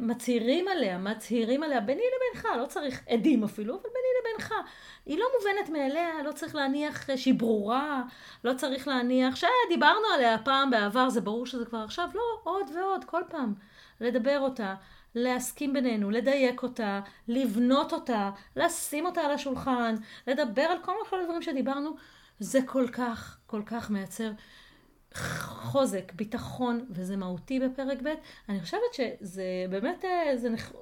מצהירים 0.00 0.68
עליה, 0.68 0.98
מצהירים 0.98 1.62
עליה, 1.62 1.80
ביני 1.80 2.02
לבינך, 2.16 2.48
לא 2.60 2.66
צריך 2.66 3.02
עדים 3.08 3.44
אפילו, 3.44 3.74
אבל 3.74 3.82
ביני 3.82 4.08
לבינך. 4.20 4.54
היא 5.06 5.18
לא 5.18 5.26
מובנת 5.38 5.68
מאליה, 5.78 6.22
לא 6.24 6.32
צריך 6.32 6.54
להניח 6.54 7.10
אה, 7.10 7.16
שהיא 7.16 7.34
ברורה, 7.34 8.02
לא 8.44 8.54
צריך 8.54 8.88
להניח 8.88 9.34
שדיברנו 9.36 10.06
עליה 10.14 10.38
פעם 10.38 10.70
בעבר, 10.70 11.08
זה 11.08 11.20
ברור 11.20 11.46
שזה 11.46 11.64
כבר 11.64 11.78
עכשיו, 11.78 12.08
לא, 12.14 12.22
עוד 12.44 12.70
ועוד, 12.74 13.04
כל 13.04 13.22
פעם. 13.28 13.54
לדבר 14.00 14.38
אותה, 14.40 14.74
להסכים 15.14 15.72
בינינו, 15.72 16.10
לדייק 16.10 16.62
אותה, 16.62 17.00
לבנות 17.28 17.92
אותה, 17.92 18.30
לשים 18.56 19.06
אותה 19.06 19.20
על 19.20 19.30
השולחן, 19.30 19.94
לדבר 20.26 20.62
על 20.62 20.78
כל 20.82 20.92
כל 21.10 21.20
הדברים 21.20 21.42
שדיברנו, 21.42 21.96
זה 22.38 22.58
כל 22.66 22.88
כך, 22.92 23.38
כל 23.46 23.62
כך 23.66 23.90
מייצר 23.90 24.30
חוזק, 25.14 26.12
ביטחון, 26.16 26.84
וזה 26.90 27.16
מהותי 27.16 27.60
בפרק 27.60 27.98
ב'. 28.02 28.08
אני 28.48 28.60
חושבת 28.60 28.94
שזה 28.94 29.44
באמת, 29.70 30.04
אה, 30.04 30.36
זה, 30.36 30.50
נכ... 30.50 30.72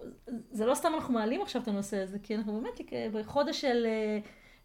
זה 0.51 0.67
לא 0.67 0.75
סתם 0.75 0.93
אנחנו 0.95 1.15
מעלים 1.15 1.43
עכשיו 1.43 1.63
את 1.63 1.69
הנושא 1.69 1.97
הזה, 1.97 2.19
כי 2.23 2.35
אנחנו 2.35 2.61
באמת 2.61 2.81
בחודש 3.13 3.61
של 3.61 3.87
אה, 3.87 4.19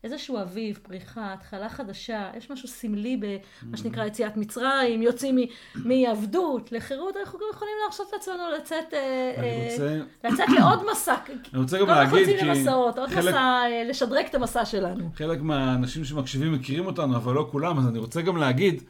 איזשהו 0.04 0.42
אביב, 0.42 0.80
פריחה, 0.84 1.34
התחלה 1.34 1.70
חדשה, 1.70 2.32
יש 2.38 2.52
משהו 2.52 2.68
סמלי 2.68 3.18
במה 3.18 3.78
שנקרא 3.78 4.06
יציאת 4.06 4.38
מצרים, 4.38 5.02
יוצאים 5.02 5.38
מעבדות 5.76 6.72
לחירות, 6.72 7.18
אנחנו 7.18 7.40
גם 7.40 7.46
יכולים 7.54 7.74
להרשות 7.84 8.08
לעצמנו 8.14 8.44
לצאת, 8.58 8.94
אה, 8.94 9.70
רוצה, 9.72 10.00
לצאת 10.24 10.50
לעוד 10.60 10.80
מסע. 10.92 11.16
אני 11.54 11.62
רוצה 11.62 11.80
גם 11.80 11.88
לא 11.88 11.94
להגיד, 11.94 12.40
כי 12.40 12.46
למסעות, 12.46 13.00
עוד 13.00 13.10
חלק- 13.10 13.18
מסע, 13.28 13.62
לשדרג 13.90 14.26
את 14.26 14.36
המסע 14.36 14.66
שלנו. 14.66 15.10
חלק 15.16 15.42
מהאנשים 15.42 16.06
שמקשיבים 16.06 16.54
מכירים 16.54 16.86
אותנו, 16.86 17.16
אבל 17.16 17.34
לא 17.34 17.48
כולם, 17.52 17.78
אז 17.80 17.88
אני 17.88 18.00
רוצה 18.00 18.22
גם 18.22 18.38
להגיד, 18.38 18.84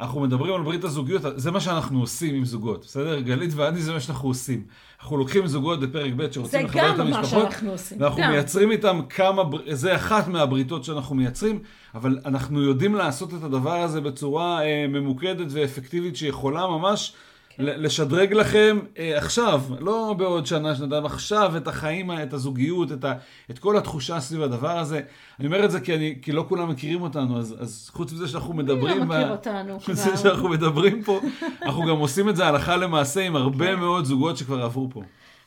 אנחנו 0.00 0.20
מדברים 0.20 0.54
על 0.54 0.62
ברית 0.62 0.84
הזוגיות, 0.84 1.22
זה 1.36 1.50
מה 1.50 1.60
שאנחנו 1.60 2.00
עושים 2.00 2.34
עם 2.34 2.44
זוגות, 2.44 2.84
בסדר? 2.84 3.20
גלית 3.20 3.50
ואני 3.54 3.82
זה 3.82 3.92
מה 3.92 4.00
שאנחנו 4.00 4.28
עושים. 4.28 4.64
אנחנו 5.02 5.16
לוקחים 5.16 5.46
זוגות 5.46 5.80
בפרק 5.80 6.12
ב' 6.16 6.26
זה 6.26 6.32
שרוצים 6.32 6.66
לחבר 6.66 6.90
את 6.90 6.96
גם 6.96 7.10
מה 7.10 7.18
המשפחות, 7.18 7.42
שאנחנו 7.42 7.70
עושים. 7.70 8.00
ואנחנו 8.00 8.22
גם. 8.22 8.30
מייצרים 8.30 8.70
איתם 8.70 9.00
כמה, 9.08 9.42
זה 9.70 9.96
אחת 9.96 10.28
מהבריתות 10.28 10.84
שאנחנו 10.84 11.14
מייצרים, 11.14 11.58
אבל 11.94 12.18
אנחנו 12.24 12.62
יודעים 12.62 12.94
לעשות 12.94 13.34
את 13.34 13.42
הדבר 13.42 13.76
הזה 13.82 14.00
בצורה 14.00 14.62
אה, 14.64 14.86
ממוקדת 14.88 15.46
ואפקטיבית 15.50 16.16
שיכולה 16.16 16.66
ממש 16.66 17.12
לשדרג 17.60 18.32
לכם 18.32 18.78
אה, 18.98 19.18
עכשיו, 19.18 19.62
לא 19.80 20.14
בעוד 20.18 20.46
שנה, 20.46 20.74
שנתיים, 20.74 21.06
עכשיו 21.06 21.56
את 21.56 21.68
החיים, 21.68 22.10
את 22.10 22.32
הזוגיות, 22.32 22.92
את, 22.92 23.04
ה, 23.04 23.12
את 23.50 23.58
כל 23.58 23.76
התחושה 23.76 24.20
סביב 24.20 24.42
הדבר 24.42 24.78
הזה. 24.78 25.00
אני 25.38 25.46
אומר 25.46 25.64
את 25.64 25.70
זה 25.70 25.80
כי, 25.80 25.94
אני, 25.94 26.18
כי 26.22 26.32
לא 26.32 26.44
כולם 26.48 26.70
מכירים 26.70 27.02
אותנו, 27.02 27.38
אז, 27.38 27.56
אז 27.60 27.90
חוץ 27.92 28.12
מזה 28.12 28.28
שאנחנו 28.28 28.54
מדברים... 28.54 28.94
מי 28.94 29.00
לא 29.00 29.04
מכיר 29.04 29.28
ב- 29.28 29.30
אותנו 29.30 29.80
חוץ 29.80 29.88
מזה 29.88 30.04
כבר? 30.04 30.16
שאנחנו 30.16 30.48
מדברים 30.48 31.02
פה, 31.02 31.20
אנחנו 31.62 31.82
גם 31.82 31.96
עושים 31.96 32.28
את 32.28 32.36
זה 32.36 32.46
הלכה 32.46 32.76
למעשה 32.76 33.20
עם 33.20 33.36
הרבה 33.36 33.76
מאוד 33.76 34.04
זוגות 34.04 34.36
שכבר 34.36 34.62
עברו 34.62 34.90
פה. 34.90 35.02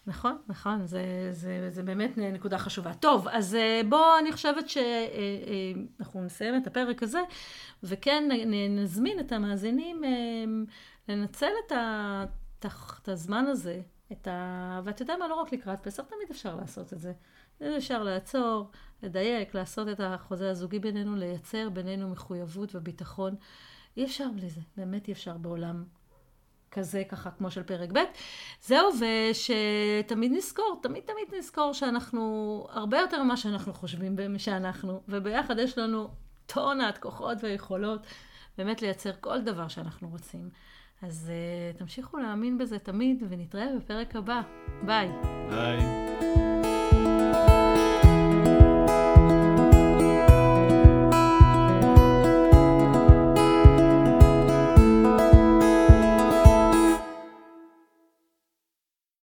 נכון, 0.08 0.38
נכון, 0.48 0.86
זה, 0.86 1.30
זה, 1.32 1.68
זה 1.70 1.84
באמת 1.84 2.18
נקודה 2.18 2.58
חשובה. 2.58 2.94
טוב, 2.94 3.28
אז 3.32 3.56
אה, 3.56 3.82
בואו, 3.90 4.20
אני 4.20 4.32
חושבת 4.32 4.70
שאנחנו 4.70 6.24
נסיים 6.24 6.56
את 6.56 6.68
הפרק 6.68 7.04
הזה, 7.04 7.20
וכן 7.84 8.30
נזמין 8.70 9.20
את 9.20 9.32
המאזינים 9.32 10.04
אה, 10.04 10.10
לנצל 11.08 11.52
את, 11.66 11.72
ה, 11.72 12.26
את, 12.60 12.66
ה... 12.66 12.70
את 13.02 13.10
הזמן 13.10 13.46
הזה, 13.48 13.82
את 14.12 14.28
ה... 14.28 14.82
ואתה 14.84 15.02
יודע 15.02 15.16
מה, 15.20 15.28
לא 15.28 15.36
רק 15.36 15.54
לקראת 15.54 15.84
פסח, 15.84 16.04
תמיד 16.04 16.28
אפשר 16.32 16.56
לעשות 16.56 16.94
את 16.94 17.00
זה. 17.00 17.14
אפשר 17.78 18.04
לעצור, 18.04 18.72
לדייק, 19.04 19.56
לעשות 19.56 19.88
את 19.90 20.00
החוזה 20.00 20.50
הזוגי 20.50 20.80
בינינו, 20.80 21.16
לייצר 21.16 21.70
בינינו 21.70 22.10
מחויבות 22.10 22.76
וביטחון. 22.76 23.36
אי 23.98 24.06
אפשר 24.06 24.28
בלי 24.36 24.50
זה, 24.50 24.62
באמת 24.78 25.08
אי 25.08 25.14
אפשר 25.14 25.38
בעולם 25.38 25.84
כזה 26.72 27.04
ככה 27.10 27.32
כמו 27.32 27.52
של 27.52 27.64
פרק 27.64 27.90
ב'. 27.94 28.00
זהו, 28.62 28.90
ושתמיד 29.00 30.32
נזכור, 30.32 30.80
תמיד 30.84 31.04
תמיד 31.04 31.40
נזכור 31.40 31.74
שאנחנו 31.74 32.68
הרבה 32.70 33.00
יותר 33.00 33.24
ממה 33.24 33.38
שאנחנו 33.38 33.74
חושבים 33.74 34.16
שאנחנו, 34.38 35.02
וביחד 35.08 35.60
יש 35.60 35.78
לנו 35.78 36.08
טונת 36.46 36.98
כוחות 36.98 37.38
ויכולות 37.42 38.02
באמת 38.58 38.82
לייצר 38.82 39.12
כל 39.20 39.42
דבר 39.42 39.68
שאנחנו 39.68 40.10
רוצים. 40.10 40.50
אז 41.04 41.32
אה, 41.34 41.74
תמשיכו 41.78 42.18
להאמין 42.18 42.58
בזה 42.58 42.80
תמיד, 42.80 43.24
ונתראה 43.30 43.66
בפרק 43.78 44.16
הבא. 44.16 44.42
ביי. 44.86 45.10
ביי. 45.50 45.80